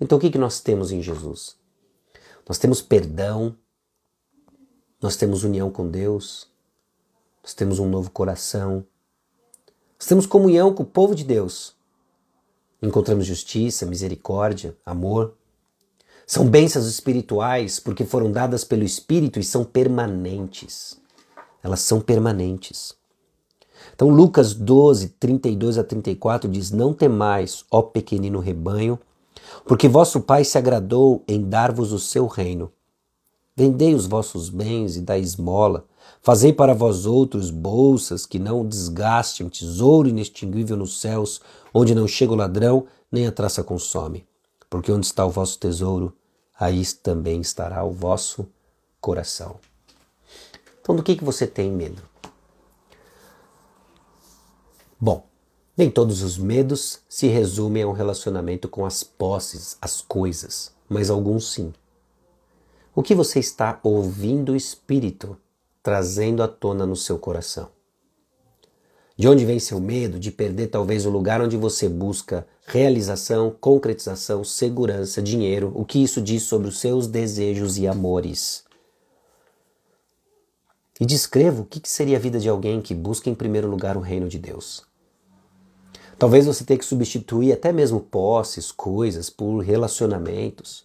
Então 0.00 0.18
o 0.18 0.20
que, 0.20 0.30
que 0.30 0.38
nós 0.38 0.60
temos 0.60 0.90
em 0.90 1.00
Jesus? 1.00 1.56
Nós 2.48 2.58
temos 2.58 2.82
perdão, 2.82 3.56
nós 5.00 5.16
temos 5.16 5.44
união 5.44 5.70
com 5.70 5.88
Deus, 5.88 6.50
nós 7.42 7.54
temos 7.54 7.78
um 7.78 7.88
novo 7.88 8.10
coração, 8.10 8.84
nós 9.98 10.06
temos 10.06 10.26
comunhão 10.26 10.74
com 10.74 10.82
o 10.82 10.86
povo 10.86 11.14
de 11.14 11.24
Deus. 11.24 11.74
Encontramos 12.82 13.26
justiça, 13.26 13.86
misericórdia, 13.86 14.76
amor. 14.84 15.34
São 16.26 16.46
bênçãos 16.46 16.86
espirituais 16.86 17.80
porque 17.80 18.04
foram 18.04 18.30
dadas 18.30 18.62
pelo 18.62 18.84
Espírito 18.84 19.40
e 19.40 19.44
são 19.44 19.64
permanentes. 19.64 21.00
Elas 21.62 21.80
são 21.80 22.00
permanentes. 22.00 22.94
Então, 23.94 24.08
Lucas 24.08 24.52
12, 24.52 25.08
32 25.20 25.78
a 25.78 25.84
34 25.84 26.50
diz: 26.50 26.70
Não 26.70 26.92
temais, 26.92 27.64
ó 27.70 27.80
pequenino 27.80 28.38
rebanho, 28.38 28.98
porque 29.64 29.88
vosso 29.88 30.20
Pai 30.20 30.44
se 30.44 30.58
agradou 30.58 31.22
em 31.26 31.42
dar-vos 31.42 31.92
o 31.92 31.98
seu 31.98 32.26
reino. 32.26 32.70
Vendei 33.56 33.94
os 33.94 34.06
vossos 34.06 34.50
bens 34.50 34.96
e 34.96 35.00
dai 35.00 35.20
esmola 35.20 35.86
Fazei 36.26 36.52
para 36.52 36.74
vós 36.74 37.06
outros 37.06 37.52
bolsas 37.52 38.26
que 38.26 38.36
não 38.36 38.66
desgastem, 38.66 39.48
tesouro 39.48 40.08
inextinguível 40.08 40.76
nos 40.76 41.00
céus, 41.00 41.40
onde 41.72 41.94
não 41.94 42.08
chega 42.08 42.32
o 42.32 42.34
ladrão, 42.34 42.88
nem 43.12 43.28
a 43.28 43.30
traça 43.30 43.62
consome. 43.62 44.26
Porque 44.68 44.90
onde 44.90 45.06
está 45.06 45.24
o 45.24 45.30
vosso 45.30 45.56
tesouro, 45.56 46.12
aí 46.58 46.84
também 47.00 47.40
estará 47.40 47.84
o 47.84 47.92
vosso 47.92 48.44
coração. 49.00 49.60
Então, 50.82 50.96
do 50.96 51.02
que, 51.04 51.14
que 51.14 51.22
você 51.22 51.46
tem 51.46 51.70
medo? 51.70 52.02
Bom, 54.98 55.28
nem 55.76 55.88
todos 55.88 56.22
os 56.22 56.36
medos 56.36 57.02
se 57.08 57.28
resumem 57.28 57.84
a 57.84 57.86
um 57.86 57.92
relacionamento 57.92 58.68
com 58.68 58.84
as 58.84 59.04
posses, 59.04 59.76
as 59.80 60.00
coisas, 60.00 60.72
mas 60.88 61.08
alguns 61.08 61.52
sim. 61.52 61.72
O 62.96 63.00
que 63.00 63.14
você 63.14 63.38
está 63.38 63.78
ouvindo 63.84 64.56
Espírito 64.56 65.38
trazendo 65.86 66.42
à 66.42 66.48
tona 66.48 66.84
no 66.84 66.96
seu 66.96 67.16
coração. 67.16 67.68
De 69.16 69.28
onde 69.28 69.44
vem 69.44 69.60
seu 69.60 69.78
medo 69.78 70.18
de 70.18 70.32
perder 70.32 70.66
talvez 70.66 71.06
o 71.06 71.10
lugar 71.10 71.40
onde 71.40 71.56
você 71.56 71.88
busca 71.88 72.44
realização, 72.66 73.54
concretização, 73.60 74.42
segurança, 74.42 75.22
dinheiro? 75.22 75.70
O 75.76 75.84
que 75.84 76.02
isso 76.02 76.20
diz 76.20 76.42
sobre 76.42 76.66
os 76.66 76.80
seus 76.80 77.06
desejos 77.06 77.78
e 77.78 77.86
amores? 77.86 78.64
E 80.98 81.06
descreva 81.06 81.62
o 81.62 81.64
que 81.64 81.80
seria 81.88 82.16
a 82.16 82.20
vida 82.20 82.40
de 82.40 82.48
alguém 82.48 82.82
que 82.82 82.92
busca 82.92 83.30
em 83.30 83.34
primeiro 83.36 83.68
lugar 83.68 83.96
o 83.96 84.00
reino 84.00 84.28
de 84.28 84.40
Deus. 84.40 84.84
Talvez 86.18 86.46
você 86.46 86.64
tenha 86.64 86.80
que 86.80 86.84
substituir 86.84 87.52
até 87.52 87.70
mesmo 87.70 88.00
posses, 88.00 88.72
coisas, 88.72 89.30
por 89.30 89.60
relacionamentos, 89.60 90.84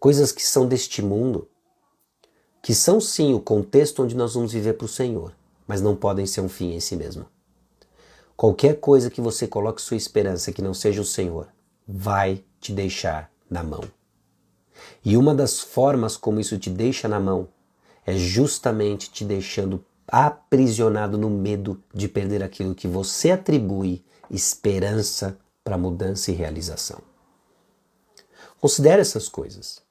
coisas 0.00 0.32
que 0.32 0.42
são 0.44 0.66
deste 0.66 1.00
mundo 1.00 1.46
que 2.62 2.74
são 2.74 3.00
sim 3.00 3.34
o 3.34 3.40
contexto 3.40 4.02
onde 4.02 4.16
nós 4.16 4.34
vamos 4.34 4.52
viver 4.52 4.74
para 4.74 4.84
o 4.84 4.88
Senhor, 4.88 5.32
mas 5.66 5.80
não 5.80 5.96
podem 5.96 6.26
ser 6.26 6.40
um 6.40 6.48
fim 6.48 6.74
em 6.74 6.80
si 6.80 6.96
mesmo. 6.96 7.26
Qualquer 8.36 8.80
coisa 8.80 9.10
que 9.10 9.20
você 9.20 9.46
coloque 9.46 9.82
sua 9.82 9.96
esperança 9.96 10.52
que 10.52 10.62
não 10.62 10.74
seja 10.74 11.00
o 11.00 11.04
Senhor, 11.04 11.48
vai 11.86 12.42
te 12.60 12.72
deixar 12.72 13.30
na 13.50 13.62
mão. 13.62 13.82
E 15.04 15.16
uma 15.16 15.34
das 15.34 15.60
formas 15.60 16.16
como 16.16 16.40
isso 16.40 16.58
te 16.58 16.70
deixa 16.70 17.06
na 17.06 17.20
mão 17.20 17.48
é 18.06 18.16
justamente 18.16 19.10
te 19.10 19.24
deixando 19.24 19.84
aprisionado 20.06 21.16
no 21.16 21.30
medo 21.30 21.82
de 21.94 22.08
perder 22.08 22.42
aquilo 22.42 22.74
que 22.74 22.88
você 22.88 23.30
atribui 23.30 24.04
esperança 24.30 25.38
para 25.62 25.78
mudança 25.78 26.30
e 26.30 26.34
realização. 26.34 27.00
Considere 28.60 29.00
essas 29.00 29.28
coisas. 29.28 29.82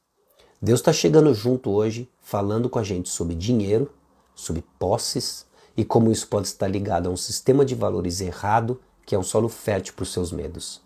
Deus 0.61 0.81
está 0.81 0.91
chegando 0.91 1.33
junto 1.33 1.71
hoje, 1.71 2.09
falando 2.19 2.69
com 2.69 2.79
a 2.79 2.83
gente 2.83 3.07
sobre 3.07 3.33
dinheiro, 3.33 3.89
sobre 4.35 4.61
posses 4.77 5.45
e 5.77 5.85
como 5.85 6.11
isso 6.11 6.27
pode 6.27 6.47
estar 6.47 6.67
ligado 6.67 7.07
a 7.07 7.11
um 7.11 7.15
sistema 7.15 7.63
de 7.63 7.75
valores 7.75 8.19
errado 8.19 8.79
que 9.05 9.15
é 9.15 9.19
um 9.19 9.23
solo 9.23 9.47
fértil 9.47 9.93
para 9.95 10.03
os 10.03 10.11
seus 10.11 10.33
medos. 10.33 10.81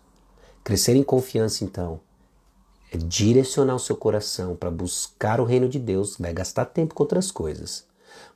Crescer 0.62 0.94
em 0.94 1.02
confiança, 1.02 1.64
então, 1.64 2.00
é 2.92 2.96
direcionar 2.96 3.74
o 3.74 3.80
seu 3.80 3.96
coração 3.96 4.54
para 4.54 4.70
buscar 4.70 5.40
o 5.40 5.44
reino 5.44 5.68
de 5.68 5.80
Deus, 5.80 6.16
vai 6.18 6.32
gastar 6.32 6.66
tempo 6.66 6.94
com 6.94 7.02
outras 7.02 7.32
coisas. 7.32 7.84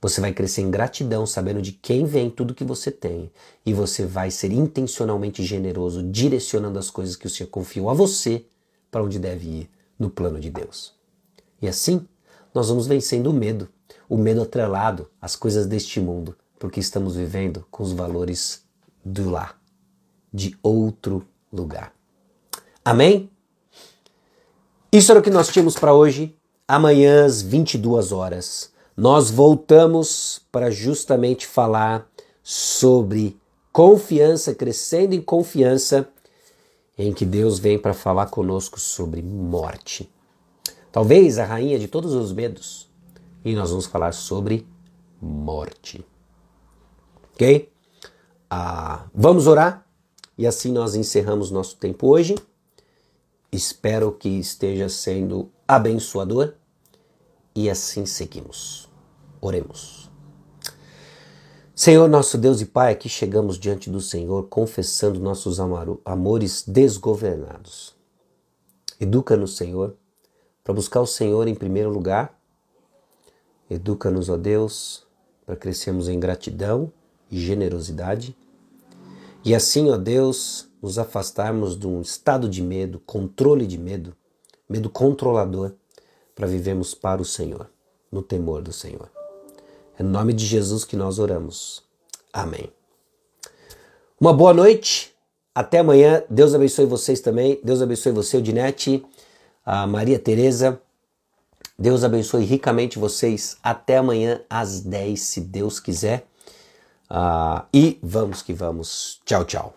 Você 0.02 0.20
vai 0.20 0.32
crescer 0.32 0.62
em 0.62 0.70
gratidão, 0.70 1.24
sabendo 1.24 1.62
de 1.62 1.70
quem 1.70 2.04
vem 2.04 2.28
tudo 2.28 2.54
que 2.54 2.64
você 2.64 2.90
tem, 2.90 3.30
e 3.64 3.72
você 3.72 4.04
vai 4.04 4.30
ser 4.30 4.50
intencionalmente 4.50 5.44
generoso, 5.44 6.02
direcionando 6.02 6.80
as 6.80 6.90
coisas 6.90 7.14
que 7.14 7.28
o 7.28 7.30
Senhor 7.30 7.48
confiou 7.48 7.88
a 7.88 7.94
você 7.94 8.44
para 8.90 9.04
onde 9.04 9.20
deve 9.20 9.46
ir 9.46 9.70
no 9.96 10.10
plano 10.10 10.40
de 10.40 10.50
Deus. 10.50 10.97
E 11.60 11.68
assim, 11.68 12.06
nós 12.54 12.68
vamos 12.68 12.86
vencendo 12.86 13.28
o 13.28 13.32
medo, 13.32 13.68
o 14.08 14.16
medo 14.16 14.42
atrelado 14.42 15.10
às 15.20 15.36
coisas 15.36 15.66
deste 15.66 16.00
mundo, 16.00 16.36
porque 16.58 16.80
estamos 16.80 17.16
vivendo 17.16 17.66
com 17.70 17.82
os 17.82 17.92
valores 17.92 18.64
do 19.04 19.30
lá, 19.30 19.54
de 20.32 20.56
outro 20.62 21.26
lugar. 21.52 21.92
Amém? 22.84 23.30
Isso 24.90 25.12
era 25.12 25.20
o 25.20 25.22
que 25.22 25.30
nós 25.30 25.48
tínhamos 25.48 25.74
para 25.74 25.92
hoje. 25.92 26.34
Amanhã 26.66 27.24
às 27.24 27.42
22 27.42 28.12
horas, 28.12 28.72
nós 28.96 29.30
voltamos 29.30 30.40
para 30.50 30.70
justamente 30.70 31.46
falar 31.46 32.06
sobre 32.42 33.38
confiança, 33.72 34.54
crescendo 34.54 35.14
em 35.14 35.20
confiança, 35.20 36.08
em 36.96 37.12
que 37.12 37.24
Deus 37.24 37.58
vem 37.58 37.78
para 37.78 37.94
falar 37.94 38.26
conosco 38.26 38.80
sobre 38.80 39.22
morte. 39.22 40.10
Talvez 40.98 41.38
a 41.38 41.44
rainha 41.44 41.78
de 41.78 41.86
todos 41.86 42.12
os 42.12 42.32
medos. 42.32 42.90
E 43.44 43.54
nós 43.54 43.70
vamos 43.70 43.86
falar 43.86 44.12
sobre 44.12 44.66
morte. 45.22 46.04
Ok? 47.32 47.72
Ah, 48.50 49.06
vamos 49.14 49.46
orar 49.46 49.86
e 50.36 50.44
assim 50.44 50.72
nós 50.72 50.96
encerramos 50.96 51.52
nosso 51.52 51.76
tempo 51.76 52.08
hoje. 52.08 52.34
Espero 53.52 54.10
que 54.10 54.28
esteja 54.28 54.88
sendo 54.88 55.48
abençoador 55.68 56.54
e 57.54 57.70
assim 57.70 58.04
seguimos. 58.04 58.88
Oremos. 59.40 60.10
Senhor, 61.76 62.08
nosso 62.08 62.36
Deus 62.36 62.60
e 62.60 62.66
Pai, 62.66 62.92
aqui 62.92 63.08
chegamos 63.08 63.56
diante 63.56 63.88
do 63.88 64.00
Senhor 64.00 64.48
confessando 64.48 65.20
nossos 65.20 65.60
amores 66.04 66.64
desgovernados. 66.66 67.94
Educa-nos, 68.98 69.56
Senhor, 69.56 69.96
para 70.68 70.74
buscar 70.74 71.00
o 71.00 71.06
Senhor 71.06 71.48
em 71.48 71.54
primeiro 71.54 71.88
lugar. 71.88 72.38
Educa-nos, 73.70 74.28
ó 74.28 74.36
Deus, 74.36 75.02
para 75.46 75.56
crescermos 75.56 76.10
em 76.10 76.20
gratidão 76.20 76.92
e 77.30 77.40
generosidade. 77.40 78.36
E 79.42 79.54
assim, 79.54 79.88
ó 79.88 79.96
Deus, 79.96 80.68
nos 80.82 80.98
afastarmos 80.98 81.74
de 81.74 81.86
um 81.86 82.02
estado 82.02 82.50
de 82.50 82.60
medo, 82.60 83.00
controle 83.06 83.66
de 83.66 83.78
medo, 83.78 84.14
medo 84.68 84.90
controlador, 84.90 85.72
para 86.34 86.46
vivermos 86.46 86.94
para 86.94 87.22
o 87.22 87.24
Senhor, 87.24 87.70
no 88.12 88.20
temor 88.20 88.60
do 88.60 88.70
Senhor. 88.70 89.10
É 89.98 90.02
no 90.02 90.10
nome 90.10 90.34
de 90.34 90.44
Jesus 90.44 90.84
que 90.84 90.96
nós 90.96 91.18
oramos. 91.18 91.82
Amém. 92.30 92.70
Uma 94.20 94.34
boa 94.34 94.52
noite. 94.52 95.14
Até 95.54 95.78
amanhã. 95.78 96.22
Deus 96.28 96.54
abençoe 96.54 96.84
vocês 96.84 97.20
também. 97.20 97.58
Deus 97.64 97.80
abençoe 97.80 98.12
você, 98.12 98.36
Odinete, 98.36 99.02
a 99.68 99.86
Maria 99.86 100.18
Tereza. 100.18 100.80
Deus 101.78 102.02
abençoe 102.02 102.42
ricamente 102.42 102.98
vocês. 102.98 103.58
Até 103.62 103.98
amanhã 103.98 104.40
às 104.48 104.80
10, 104.80 105.20
se 105.20 105.40
Deus 105.42 105.78
quiser. 105.78 106.26
Uh, 107.10 107.62
e 107.72 107.98
vamos 108.02 108.40
que 108.40 108.54
vamos. 108.54 109.20
Tchau, 109.26 109.44
tchau. 109.44 109.74